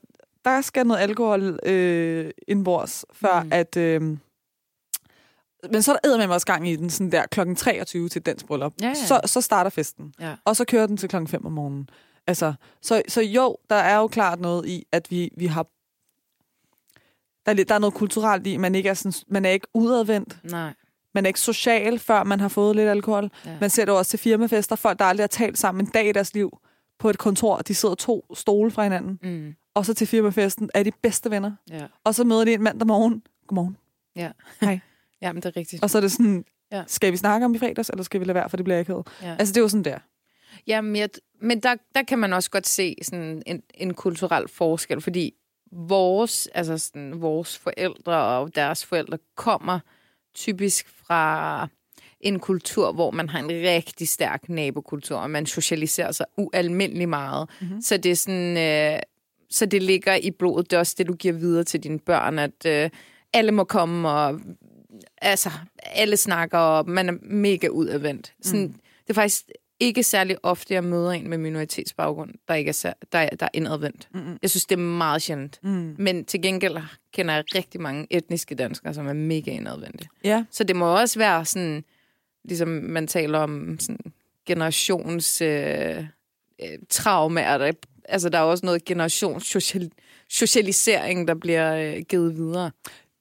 [0.46, 3.50] der skal noget alkohol øh, indbords, før mm.
[3.54, 3.78] at...
[3.78, 4.18] Øh,
[5.72, 8.46] men så er der med også gang i den sådan der klokken 23 til dansk
[8.46, 8.74] bryllup.
[8.82, 8.94] Ja, ja.
[8.94, 10.14] Så, så starter festen.
[10.20, 10.36] Ja.
[10.46, 11.90] Og så kører den til klokken 5 om morgenen.
[12.28, 15.64] Altså, så, så jo, der er jo klart noget i, at vi, vi har...
[17.46, 19.68] Der er, lidt, der er noget kulturelt i, man ikke er, sådan, man er ikke
[19.74, 20.38] udadvendt.
[20.44, 20.74] Nej.
[21.14, 23.30] Man er ikke social, før man har fået lidt alkohol.
[23.46, 23.58] Ja.
[23.62, 24.76] Man ser det også til firmafester.
[24.76, 26.60] Folk, der aldrig har talt sammen en dag i deres liv
[27.00, 27.58] på et kontor.
[27.58, 29.20] De sidder to stole fra hinanden.
[29.24, 29.56] Mm.
[29.74, 31.52] Og så til firmafesten er de bedste venner.
[31.70, 31.86] Ja.
[32.04, 33.24] Og så møder de en mandag morgen.
[33.48, 33.78] Godmorgen.
[34.16, 34.32] Ja.
[34.62, 34.80] Hej.
[35.22, 35.84] ja, men det er rigtigt.
[35.84, 36.78] Og så er det sådan, Ja.
[36.78, 36.84] ja.
[36.88, 38.94] skal vi snakke om i fredags, eller skal vi lade være, for det bliver ikke
[39.22, 39.36] Ja.
[39.40, 40.00] Altså, det er jo sådan der.
[40.68, 41.10] Jamen, jeg,
[41.42, 45.34] men der, der kan man også godt se sådan en, en kulturel forskel, fordi
[45.72, 49.80] vores, altså sådan, vores forældre og deres forældre kommer
[50.36, 51.68] typisk fra
[52.20, 57.50] en kultur, hvor man har en rigtig stærk nabokultur, og man socialiserer sig ualmindelig meget.
[57.62, 57.82] Mm-hmm.
[57.82, 59.00] Så det er sådan, øh,
[59.50, 60.72] så det ligger i blodet.
[60.72, 62.90] Det er også det, du giver videre til dine børn, at øh,
[63.34, 64.40] alle må komme, og
[65.22, 65.50] altså,
[65.84, 68.34] alle snakker, og man er mega udadvendt.
[68.42, 68.74] Sådan, mm.
[68.74, 69.46] Det er faktisk
[69.80, 73.46] ikke særlig ofte, jeg møder en med minoritetsbaggrund, der ikke er, sær- der, er- der
[73.46, 74.08] er indadvendt.
[74.14, 74.38] Mm-hmm.
[74.42, 75.60] Jeg synes, det er meget sjældent.
[75.64, 75.96] Mm.
[76.00, 76.78] Men til gengæld
[77.14, 80.08] kender jeg rigtig mange etniske danskere, som er mega indadvendte.
[80.24, 80.44] Ja.
[80.52, 81.84] Så det må også være sådan,
[82.46, 84.14] ligesom man taler om sådan
[84.48, 85.98] generations øh,
[86.64, 87.58] øh, traumer.
[87.58, 87.72] Der,
[88.06, 89.92] altså, der er også noget generations social,
[90.30, 92.72] socialisering, der bliver øh, givet videre.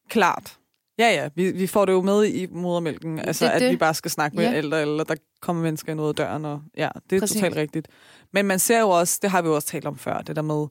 [0.09, 0.57] Klart.
[1.01, 1.29] Ja, ja.
[1.35, 3.19] Vi, vi får det jo med i modermælken.
[3.19, 3.71] Altså, Det er at det.
[3.71, 4.51] vi bare skal snakke med Ja.
[4.51, 4.57] ja.
[4.59, 6.45] ældre, eller der kommer mennesker ind ud af døren.
[6.45, 7.37] Og, ja, det er Præcis.
[7.37, 7.89] totalt rigtigt.
[8.33, 10.43] Men man ser jo også, det har vi jo også talt om før, det der
[10.43, 10.67] med,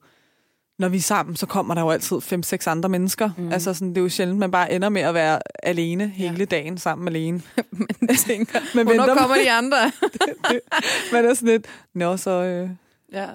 [0.80, 3.30] når vi er sammen, så kommer der jo altid fem-seks andre mennesker.
[3.38, 3.52] Mm.
[3.52, 6.78] Altså, sådan, det er jo sjældent, man bare ender med at være alene hele dagen
[6.78, 7.42] sammen alene.
[8.02, 9.78] Man tænker, Men hvornår venter kommer de andre?
[11.14, 12.70] Man er sådan lidt, nå, så øh,
[13.14, 13.28] ja.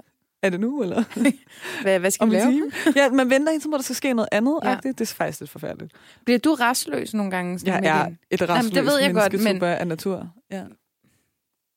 [0.44, 1.04] Er det nu, eller?
[1.82, 2.72] Hvad, hvad skal vi lave?
[2.96, 4.58] Ja, man venter indtil, hvor der skal ske noget andet.
[4.64, 4.70] Ja.
[4.70, 4.76] Ja.
[4.82, 5.92] Det, er faktisk lidt forfærdeligt.
[6.24, 7.60] Bliver du restløs nogle gange?
[7.64, 10.28] Jeg med er et restløst det ved jeg godt, men- af natur.
[10.50, 10.62] Ja.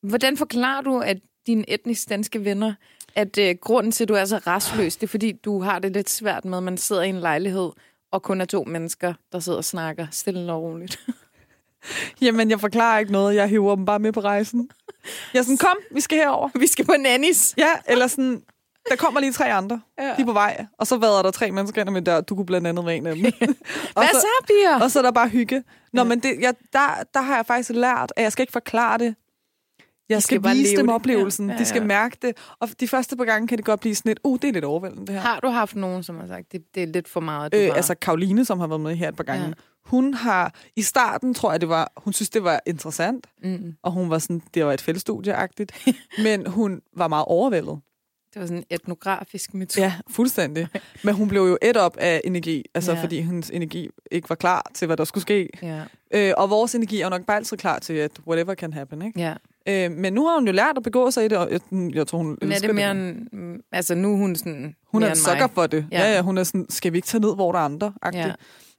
[0.03, 2.73] Hvordan forklarer du, at dine etnisk danske venner,
[3.15, 5.91] at øh, grunden til, at du er så restløs, det er, fordi du har det
[5.91, 7.71] lidt svært med, at man sidder i en lejlighed,
[8.11, 10.99] og kun er to mennesker, der sidder og snakker stille og roligt.
[12.21, 13.35] Jamen, jeg forklarer ikke noget.
[13.35, 14.69] Jeg hiver dem bare med på rejsen.
[15.33, 16.49] Jeg er sådan, kom, vi skal herover.
[16.59, 17.55] Vi skal på nannies.
[17.57, 18.41] Ja, eller sådan,
[18.89, 19.81] der kommer lige tre andre.
[19.99, 20.03] Ja.
[20.17, 20.65] De er på vej.
[20.79, 22.21] Og så vader der tre mennesker ind ad min dør.
[22.21, 23.23] Du kunne blandt andet være en af dem.
[23.23, 23.33] Hvad
[24.13, 24.79] så, så, piger?
[24.83, 25.63] og så er der bare hygge.
[25.93, 26.07] Nå, Ja.
[26.07, 29.15] men det, jeg, der, der har jeg faktisk lært, at jeg skal ikke forklare det.
[30.09, 30.95] Jeg De skal, skal bare vise dem det.
[30.95, 31.47] oplevelsen.
[31.47, 31.87] Ja, ja, De skal ja.
[31.87, 32.37] mærke det.
[32.59, 34.65] Og de første par gange kan det godt blive sådan lidt, uh, det er lidt
[34.65, 35.21] overvældende det her.
[35.21, 37.75] Har du haft nogen, som har sagt, det, det er lidt for meget, Øh, bare...
[37.77, 39.41] altså Karoline, som har været med her et par gange.
[39.43, 39.47] Ja.
[39.47, 39.53] Ja.
[39.85, 43.91] Hun har, i starten tror jeg det var, hun synes det var interessant, mm, og
[43.91, 45.71] hun var sådan, det var et fællestudieagtigt,
[46.23, 47.79] men hun var meget overvældet.
[48.37, 49.85] Det var sådan en etnografisk metode.
[49.85, 50.67] Ja, fuldstændig.
[51.03, 53.03] Men hun blev jo et op af energi, altså Ja.
[53.03, 55.49] fordi hendes energi ikke var klar til, hvad der skulle ske.
[55.61, 55.81] Ja.
[56.13, 59.01] Øh, og vores energi er jo nok bare altid klar til, at whatever can happen,
[59.01, 59.19] ikke?
[59.19, 59.33] ja.
[59.69, 61.59] Øh, men nu har hun jo lært at begå sig i det, og jeg,
[61.95, 63.27] jeg tror, hun Men er det mere en...
[63.31, 64.75] mm, Altså, nu er hun sådan...
[64.91, 65.85] Hun er en sukker for det.
[65.91, 65.99] Ja.
[66.01, 66.13] Ja.
[66.15, 67.93] ja, hun er sådan, skal vi ikke tage ned, hvor der er andre?
[68.13, 68.33] Ja,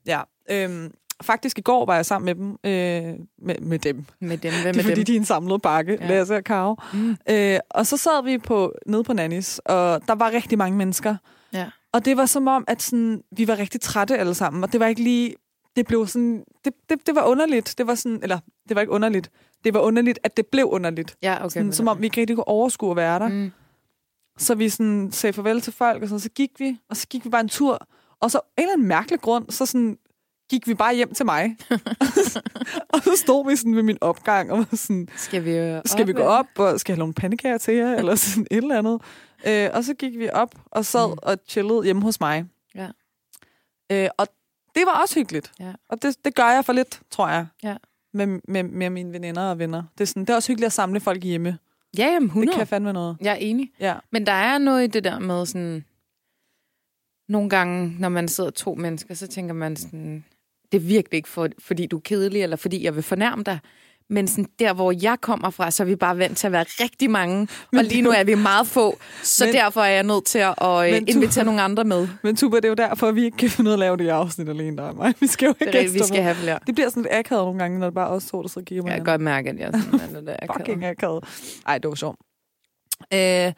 [0.07, 0.23] Ja.
[0.51, 0.65] ja.
[0.65, 0.91] Øhm,
[1.23, 2.51] faktisk i går var jeg sammen med dem.
[2.65, 4.05] Øh, med, med dem.
[4.21, 4.53] med dem.
[4.53, 5.05] Hvem Det er med fordi, dem?
[5.05, 6.09] de er en samlet bakke, Ja.
[6.09, 6.77] Lasse og Karo.
[6.93, 7.17] Mm.
[7.31, 11.17] Øh, og så sad vi på, nede på Nannis, og der var rigtig mange mennesker.
[11.53, 11.67] Ja.
[11.93, 14.81] Og det var som om, at sådan, vi var rigtig trætte alle sammen, og det
[14.81, 15.35] var ikke lige...
[15.77, 16.45] Det blev sådan...
[16.65, 17.75] Det, det, det var underligt.
[17.79, 18.19] Det var sådan...
[18.23, 18.39] Eller,
[18.69, 19.31] det var ikke underligt.
[19.65, 21.17] Det var underligt, at det blev underligt.
[21.23, 21.49] Ja, okay.
[21.51, 23.29] Sådan, som om vi ikke rigtig kunne overskue at være der.
[23.29, 23.51] Mm.
[24.39, 27.25] Så vi sådan sagde farvel til folk, og sådan, så gik vi, og så gik
[27.25, 27.89] vi bare en tur.
[28.21, 29.99] Og så en eller anden mærkelig grund, så sådan,
[30.49, 31.57] gik vi bare hjem til mig.
[32.95, 36.07] og så stod vi sådan ved min opgang, og var sådan, Skal vi jo skal
[36.07, 38.79] vi gå op, og skal jeg have nogle pandekager til jer, eller sådan et eller
[38.79, 39.01] andet.
[39.47, 41.19] Øh, og så gik vi op og sad mm.
[41.23, 42.45] og chillede hjemme hos mig.
[42.75, 42.89] Ja.
[43.93, 44.29] Øh, og
[44.75, 45.53] det var også hyggeligt.
[45.61, 45.73] Ja.
[45.89, 47.47] Og det, det gør jeg for lidt, tror jeg.
[47.63, 47.77] Ja.
[48.13, 49.83] Med, med, med mine veninder og venner.
[49.99, 51.59] Det er, sådan, det er også hyggeligt at samle folk hjemme.
[51.99, 52.47] Ja, jamen 100.
[52.51, 53.17] Det kan fandme noget.
[53.21, 53.73] Jeg er enig.
[53.81, 53.95] Ja.
[54.11, 55.85] Men der er noget i det der med sådan...
[57.29, 60.25] Nogle gange, når man sidder to mennesker, så tænker man sådan...
[60.73, 63.59] Det er virkelig ikke, for, fordi du er kedelig, eller fordi jeg vil fornærme dig.
[64.11, 66.65] Men sådan der, hvor jeg kommer fra, så er vi bare vant til at være
[66.69, 67.49] rigtig mange.
[67.73, 68.99] Men og lige nu er vi meget få.
[69.23, 72.09] Så Men- derfor er jeg nødt til at øh, invitere nogle andre med.
[72.23, 73.97] Men Tuba, det er jo derfor, at vi ikke kan finde ud af at lave
[73.97, 75.15] det i afsnit alene, der er mig.
[75.21, 76.59] Vi skal jo Det ikke er rigtigt, vi skal have flere.
[76.67, 78.61] Det bliver sådan lidt akavet nogle gange, når det bare er os to, der så
[78.61, 81.25] giver mig Jeg kan godt mærke, at jeg er sådan, det er fucking akavet.
[81.25, 81.25] akavet.
[81.67, 82.19] Ej, det var sjovt.
[83.13, 83.53] Øh, der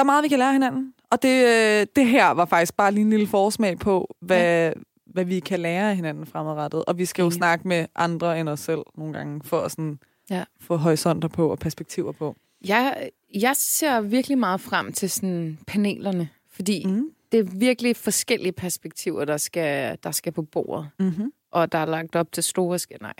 [0.00, 0.92] er meget, vi kan lære hinanden.
[1.10, 4.72] Og det, øh, det her var faktisk bare lige en lille forsmag på, hvad, ja.
[5.14, 6.84] Hvad vi kan lære af hinanden fremadrettet.
[6.84, 7.34] Og vi skal jo Enig.
[7.36, 9.98] snakke med andre end os selv nogle gange, for at sådan,
[10.30, 10.44] Ja.
[10.60, 12.36] få horisonter på og perspektiver på.
[12.68, 17.08] Jeg, jeg ser virkelig meget frem til sådan panelerne, fordi Mm.
[17.32, 20.88] det er virkelig forskellige perspektiver, der skal, der skal på bordet.
[20.98, 21.32] Mm-hmm.
[21.52, 23.00] Og der er lagt op til store skænd.
[23.00, 23.14] Nej.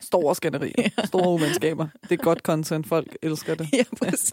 [0.00, 0.88] Store skænderier.
[1.06, 1.86] Store uvenskaber.
[2.02, 2.86] Det er godt content.
[2.86, 3.68] Folk elsker det.
[3.72, 4.32] ja, præcis.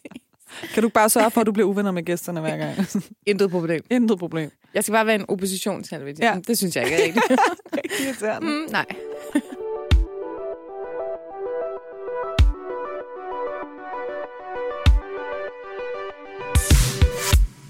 [0.73, 2.77] Kan du bare sørge for, at du bliver uvenner med gæsterne hver gang?
[3.27, 3.83] Intet problem.
[3.91, 4.51] Intet problem.
[4.73, 6.25] Jeg skal bare være en oppositionshelvede.
[6.25, 6.39] Ja.
[6.47, 7.25] Det synes jeg ikke er rigtigt.
[7.83, 8.47] Rigtig irriterende.
[8.47, 8.85] mm, nej.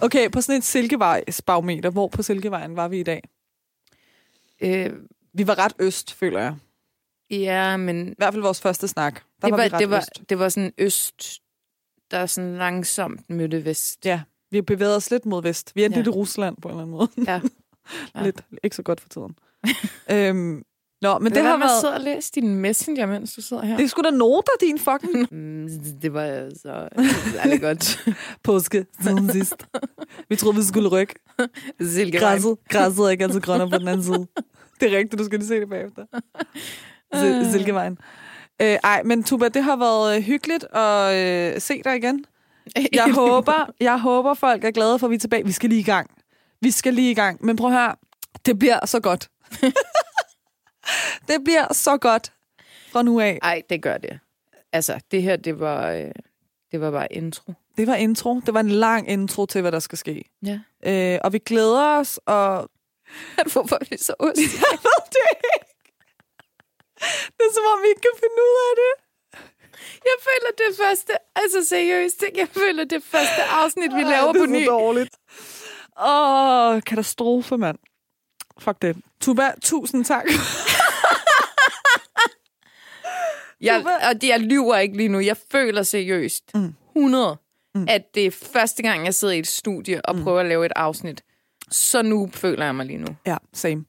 [0.02, 3.22] Okay, på sådan et silkevejsbarometer, hvor på Silkevejen var vi i dag?
[4.62, 4.90] Øh,
[5.34, 6.56] Vi var ret øst, føler jeg.
[7.30, 9.14] ja, men I hvert fald vores første snak.
[9.42, 10.30] Der det var, var, vi ret det, var, øst.
[10.30, 11.40] det var sådan øst,
[12.12, 14.06] der sådan langsomt mødte vest.
[14.06, 15.72] Ja, vi bevægede os lidt mod vest.
[15.76, 16.04] Vi endte Ja.
[16.04, 17.10] lidt i Rusland på en eller anden måde.
[17.28, 17.42] Ja.
[18.16, 18.24] Ja.
[18.24, 19.36] lidt, ikke så godt for tiden.
[20.12, 20.64] øhm,
[21.02, 21.80] nå, men Men det har man været...
[21.80, 23.78] sidder og læser din messenger, mens du sidder her.
[23.78, 25.70] Det er sgu da noter, din fucking Mm,
[26.02, 26.90] det var så
[27.34, 28.06] særlig godt.
[28.44, 29.56] påske siden sidst.
[30.30, 31.16] Vi troede, vi skulle rykke.
[32.20, 34.28] Græsset, græsset er ikke altid grønnere på den anden side.
[34.80, 36.06] Det er rigtigt, du skal lige se det bagefter.
[37.20, 37.98] Sil- Silkevejen.
[38.62, 42.26] Øh, ej, men Tuba, det har været øh, hyggeligt at øh, se dig igen.
[42.94, 45.46] Jeg håber, jeg håber, folk er glade for, at vi er tilbage.
[45.46, 46.12] Vi skal lige i gang.
[46.62, 47.46] Vi skal lige i gang.
[47.46, 47.94] Men prøv her.
[48.46, 49.30] Det bliver så godt.
[51.30, 52.34] det bliver så godt
[52.92, 53.40] fra nu af.
[53.42, 54.20] Ej, det gør det.
[54.74, 56.12] Altså, det her, det var, øh,
[56.72, 57.54] det var bare intro.
[57.78, 58.40] Det var intro.
[58.46, 60.24] Det var en lang intro til, hvad der skal ske.
[60.46, 60.60] Ja.
[60.86, 62.70] Øh, og vi glæder os, og
[63.54, 64.38] Hvorfor er vi så ost?
[64.38, 65.69] Jeg ved det.
[67.38, 68.92] Det er som om, vi ikke kan finde ud af det.
[70.10, 74.44] Jeg føler det første, altså seriøst, jeg føler det første afsnit, vi laver det på
[74.44, 74.66] er ny.
[74.66, 75.16] så dårligt.
[76.06, 77.78] Åh, katastrofe, mand.
[78.60, 78.98] Fuck det.
[79.22, 80.26] Tuba, tusind tak.
[83.62, 85.20] Jeg, og det, jeg lyver ikke lige nu.
[85.20, 86.74] Jeg føler seriøst, Mm.
[86.96, 87.38] 100,
[87.76, 87.86] Mm.
[87.90, 90.72] at det er første gang, jeg sidder i et studie og prøver at lave et
[90.76, 91.24] afsnit.
[91.72, 93.08] Så nu føler jeg mig lige nu.
[93.26, 93.86] Ja, same.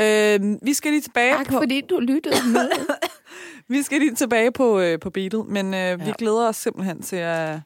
[0.00, 2.70] Øh, vi skal lige tilbage Tak, på, fordi du lyttede med.
[3.76, 6.12] vi skal lige tilbage på, øh, på beatet, men øh, vi Ja.
[6.18, 7.58] glæder os simpelthen til at...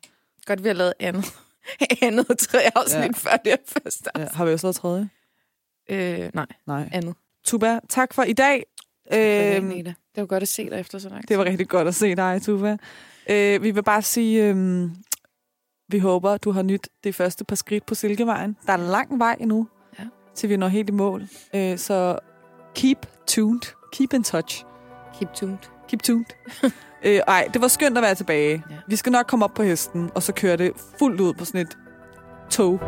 [0.46, 1.24] Godt, vi har lavet andet,
[2.02, 3.10] andet tre afsnit Ja.
[3.30, 4.10] før det første.
[4.18, 5.08] Ja, har vi også lavet tredje?
[5.90, 6.88] Øh, nej, Nej.
[6.92, 7.14] andet.
[7.44, 8.64] Tuba, tak for i dag.
[9.12, 11.28] Øhm, det var godt at se dig efter så lang tid.
[11.28, 12.76] Det var rigtig godt at se dig, Tuva.
[13.30, 14.88] Øh, vi vil bare sige, øh,
[15.88, 18.56] vi håber, du har nyt det første par skridt på Silkevejen.
[18.66, 19.68] Der er lang vej endnu.
[20.34, 21.22] Til vi når helt i mål.
[21.54, 22.18] Øh, så
[22.74, 23.60] keep tuned.
[23.92, 24.64] Keep in touch.
[25.18, 25.58] Keep tuned.
[25.88, 26.24] Keep tuned.
[27.06, 28.64] øh, ej, det var skønt at være tilbage.
[28.70, 28.76] Ja.
[28.88, 31.60] Vi skal nok komme op på hesten, og så køre det fuldt ud på sådan
[31.60, 31.78] et
[32.50, 32.80] tog.